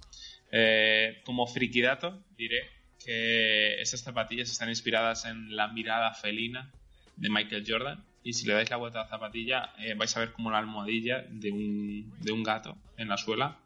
Como 1.23 1.47
frikidato 1.47 2.25
diré 2.37 2.76
que 3.03 3.81
estas 3.81 4.01
zapatillas 4.03 4.49
están 4.49 4.69
inspiradas 4.69 5.25
en 5.25 5.55
la 5.55 5.67
mirada 5.67 6.13
felina 6.13 6.71
de 7.15 7.29
Michael 7.29 7.65
Jordan 7.67 8.03
y 8.23 8.33
si 8.33 8.45
le 8.45 8.53
dais 8.53 8.69
la 8.69 8.77
vuelta 8.77 9.01
a 9.01 9.03
la 9.03 9.09
zapatilla 9.09 9.73
eh, 9.79 9.93
vais 9.95 10.15
a 10.17 10.19
ver 10.19 10.33
como 10.33 10.51
la 10.51 10.59
almohadilla 10.59 11.25
de 11.29 11.51
un, 11.51 12.13
de 12.19 12.31
un 12.31 12.43
gato 12.43 12.77
en 12.97 13.07
la 13.07 13.17
suela 13.17 13.57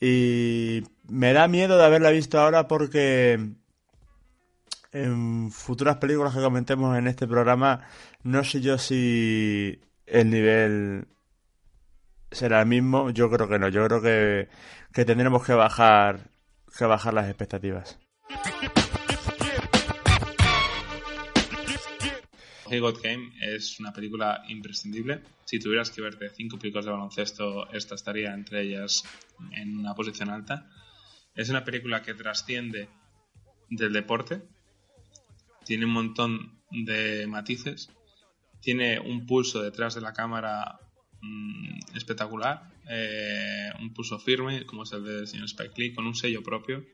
Y 0.00 0.82
me 1.08 1.32
da 1.32 1.48
miedo 1.48 1.78
de 1.78 1.84
haberla 1.86 2.10
visto 2.10 2.38
ahora 2.38 2.68
porque 2.68 3.54
en 4.92 5.50
futuras 5.50 5.96
películas 5.96 6.34
que 6.34 6.40
comentemos 6.40 6.96
en 6.96 7.06
este 7.06 7.26
programa, 7.26 7.86
no 8.22 8.44
sé 8.44 8.60
yo 8.60 8.76
si 8.78 9.80
el 10.06 10.30
nivel 10.30 11.08
será 12.30 12.60
el 12.60 12.66
mismo. 12.66 13.10
Yo 13.10 13.30
creo 13.30 13.48
que 13.48 13.58
no. 13.58 13.68
Yo 13.68 13.86
creo 13.86 14.02
que, 14.02 14.48
que 14.92 15.04
tendremos 15.04 15.44
que 15.44 15.54
bajar, 15.54 16.30
que 16.76 16.84
bajar 16.84 17.14
las 17.14 17.28
expectativas. 17.28 17.98
Hey 22.68 22.78
God 22.78 23.00
Game 23.02 23.32
es 23.42 23.78
una 23.80 23.92
película 23.92 24.44
imprescindible. 24.48 25.22
Si 25.44 25.58
tuvieras 25.58 25.90
que 25.90 26.00
verte 26.00 26.30
cinco 26.30 26.58
películas 26.58 26.86
de 26.86 26.92
baloncesto, 26.92 27.70
esta 27.70 27.94
estaría 27.94 28.32
entre 28.32 28.62
ellas 28.62 29.04
en 29.52 29.78
una 29.78 29.94
posición 29.94 30.30
alta. 30.30 30.70
Es 31.34 31.50
una 31.50 31.64
película 31.64 32.02
que 32.02 32.14
trasciende 32.14 32.88
del 33.68 33.92
deporte. 33.92 34.42
Tiene 35.64 35.84
un 35.86 35.92
montón 35.92 36.60
de 36.70 37.26
matices. 37.26 37.90
Tiene 38.60 39.00
un 39.00 39.26
pulso 39.26 39.62
detrás 39.62 39.94
de 39.94 40.00
la 40.00 40.12
cámara 40.12 40.80
mm, 41.20 41.96
espectacular. 41.96 42.70
eh, 42.88 43.70
un 43.80 43.92
pulso 43.94 44.18
firme, 44.18 44.66
como 44.66 44.82
es 44.82 44.92
el 44.92 45.04
del 45.04 45.26
señor 45.26 45.46
Spike 45.46 45.74
Lee, 45.76 45.94
con 45.94 46.06
un 46.06 46.14
sello 46.14 46.42
propio. 46.42 46.84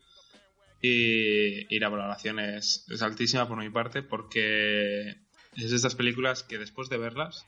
Y, 0.80 1.74
y 1.74 1.78
la 1.80 1.88
valoración 1.88 2.38
es, 2.38 2.86
altísima 3.00 3.48
por 3.48 3.58
mi 3.58 3.68
parte 3.68 4.02
porque 4.02 5.08
es 5.56 5.70
de 5.70 5.76
estas 5.76 5.96
películas 5.96 6.44
que 6.44 6.58
después 6.58 6.88
de 6.88 6.98
verlas, 6.98 7.46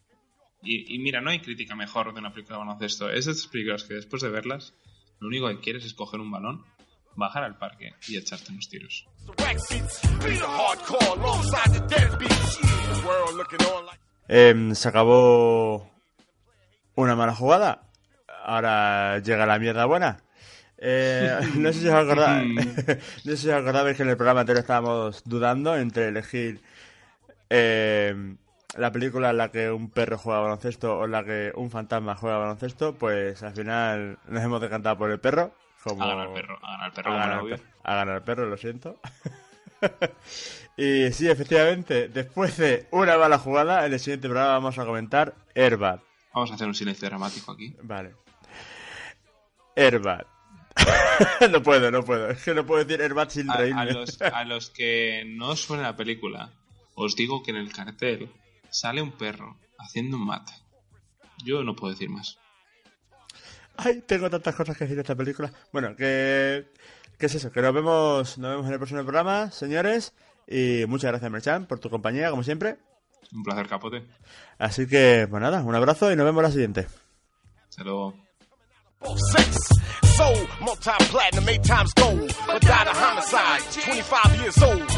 y, 0.62 0.94
y 0.94 0.98
mira, 0.98 1.20
no 1.20 1.30
hay 1.30 1.40
crítica 1.40 1.76
mejor 1.76 2.12
de 2.12 2.20
una 2.20 2.32
película 2.32 2.56
de 2.56 2.64
baloncesto, 2.64 3.08
es 3.08 3.26
de 3.26 3.32
estas 3.32 3.46
películas 3.46 3.84
que 3.84 3.94
después 3.94 4.22
de 4.22 4.30
verlas, 4.30 4.74
lo 5.20 5.28
único 5.28 5.48
que 5.48 5.60
quieres 5.60 5.84
es 5.84 5.94
coger 5.94 6.18
un 6.18 6.30
balón, 6.30 6.64
bajar 7.14 7.44
al 7.44 7.56
parque 7.56 7.94
y 8.08 8.16
echarte 8.16 8.52
unos 8.52 8.68
tiros. 8.68 9.06
Em, 14.28 14.74
se 14.74 14.88
acabó 14.88 15.90
una 16.94 17.16
mala 17.16 17.34
jugada. 17.34 17.82
Ahora 18.44 19.18
llega 19.18 19.46
la 19.46 19.58
mierda 19.58 19.84
buena. 19.86 20.22
Eh, 20.78 21.38
no 21.56 21.72
sé 21.72 21.80
si 21.80 21.88
os 21.88 21.94
acordáis, 21.94 22.54
no 23.24 23.32
sé 23.32 23.36
si 23.36 23.48
os 23.48 23.54
acordabais 23.54 23.96
que 23.96 24.02
en 24.02 24.08
el 24.08 24.16
programa 24.16 24.40
anterior 24.40 24.62
estábamos 24.62 25.22
dudando 25.26 25.76
entre 25.76 26.08
elegir 26.08 26.62
eh, 27.50 28.14
la 28.76 28.90
película 28.90 29.30
en 29.30 29.36
la 29.36 29.50
que 29.50 29.70
un 29.70 29.90
perro 29.90 30.16
juega 30.16 30.40
baloncesto 30.40 30.98
o 30.98 31.04
en 31.04 31.10
la 31.10 31.24
que 31.24 31.52
un 31.54 31.70
fantasma 31.70 32.14
juega 32.14 32.38
baloncesto. 32.38 32.94
Pues 32.94 33.42
al 33.42 33.52
final 33.52 34.18
nos 34.28 34.42
hemos 34.42 34.60
decantado 34.60 34.96
por 34.96 35.10
el 35.10 35.20
perro. 35.20 35.52
Como... 35.82 36.02
A 36.02 36.06
ganar 36.08 36.28
el 36.28 36.32
perro, 36.34 36.58
a 36.62 36.70
ganar 36.72 36.86
el 36.88 36.92
perro 36.92 37.10
a 37.10 37.12
como 37.12 37.18
ganar, 37.18 37.32
el 37.32 37.38
el 37.38 37.44
obvio. 37.44 37.56
per- 37.56 37.66
a 37.82 37.94
ganar 37.94 38.24
perro, 38.24 38.46
lo 38.46 38.56
siento. 38.56 39.00
y 40.76 41.12
sí, 41.12 41.28
efectivamente, 41.28 42.08
después 42.08 42.56
de 42.56 42.86
una 42.90 43.16
mala 43.18 43.38
jugada, 43.38 43.86
en 43.86 43.92
el 43.92 44.00
siguiente 44.00 44.28
programa 44.28 44.52
vamos 44.54 44.78
a 44.78 44.84
comentar 44.84 45.34
Airbag. 45.54 46.00
Vamos 46.34 46.50
a 46.50 46.54
hacer 46.54 46.66
un 46.66 46.74
silencio 46.74 47.08
dramático 47.08 47.52
aquí. 47.52 47.74
Vale. 47.82 48.14
Airbag. 49.76 50.26
no 51.50 51.62
puedo, 51.62 51.90
no 51.90 52.02
puedo. 52.04 52.30
Es 52.30 52.42
que 52.44 52.54
no 52.54 52.64
puedo 52.64 52.84
decir 52.84 53.02
Airbag 53.02 53.30
sin 53.30 53.50
A, 53.50 53.54
a 53.54 53.84
los, 53.84 54.20
a 54.22 54.44
los 54.44 54.70
que 54.70 55.24
no 55.26 55.50
os 55.50 55.60
suene 55.62 55.82
la 55.82 55.96
película, 55.96 56.52
os 56.94 57.16
digo 57.16 57.42
que 57.42 57.50
en 57.50 57.56
el 57.56 57.72
cartel 57.72 58.30
sale 58.70 59.02
un 59.02 59.12
perro 59.12 59.56
haciendo 59.78 60.16
un 60.16 60.26
mate. 60.26 60.52
Yo 61.44 61.64
no 61.64 61.74
puedo 61.74 61.92
decir 61.92 62.10
más. 62.10 62.38
Ay, 63.82 64.02
tengo 64.06 64.28
tantas 64.28 64.54
cosas 64.54 64.76
que 64.76 64.84
decir 64.84 64.96
de 64.96 65.02
esta 65.02 65.14
película. 65.14 65.50
Bueno, 65.72 65.96
que... 65.96 66.66
¿Qué 67.18 67.26
es 67.26 67.34
eso? 67.34 67.50
Que 67.50 67.62
nos 67.62 67.72
vemos, 67.72 68.38
nos 68.38 68.50
vemos 68.50 68.66
en 68.66 68.72
el 68.72 68.78
próximo 68.78 69.02
programa, 69.02 69.50
señores. 69.50 70.12
Y 70.46 70.84
muchas 70.86 71.10
gracias, 71.10 71.30
Merchan, 71.30 71.66
por 71.66 71.78
tu 71.78 71.88
compañía, 71.88 72.30
como 72.30 72.42
siempre. 72.42 72.76
Un 73.32 73.42
placer, 73.42 73.68
capote. 73.68 74.04
Así 74.58 74.86
que, 74.86 75.26
pues 75.30 75.40
nada, 75.40 75.62
un 75.62 75.74
abrazo 75.74 76.12
y 76.12 76.16
nos 76.16 76.26
vemos 76.26 76.42
la 76.42 76.50
siguiente. 76.50 76.86
Hasta 77.68 77.84
luego. 77.84 78.14
Six. 79.36 79.68
Soul, 80.16 80.48
multi-platinum, 80.60 81.48
eight 81.48 81.62
times 81.62 81.92
gold. 81.94 82.20
Without 82.52 82.86
a 82.86 82.94
homicide, 82.94 83.62
25 83.82 84.40
years 84.40 84.62
old. 84.62 84.90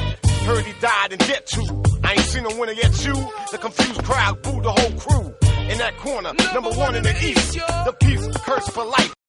Heard 0.46 0.64
he 0.64 0.72
died 0.80 1.12
in 1.12 1.18
debt 1.18 1.46
too. 1.46 1.82
I 2.02 2.12
ain't 2.14 2.20
seen 2.22 2.42
no 2.42 2.50
winner 2.58 2.72
yet, 2.72 3.04
you. 3.04 3.14
The 3.52 3.58
confused 3.58 4.02
crowd 4.02 4.42
booed 4.42 4.64
the 4.64 4.72
whole 4.72 4.98
crew. 4.98 5.51
In 5.70 5.78
that 5.78 5.96
corner, 5.98 6.32
number 6.54 6.70
one 6.70 6.94
in 6.94 7.02
the 7.02 7.14
east. 7.24 7.54
The 7.54 7.94
peace 8.00 8.26
curse 8.38 8.68
for 8.68 8.84
life. 8.84 9.21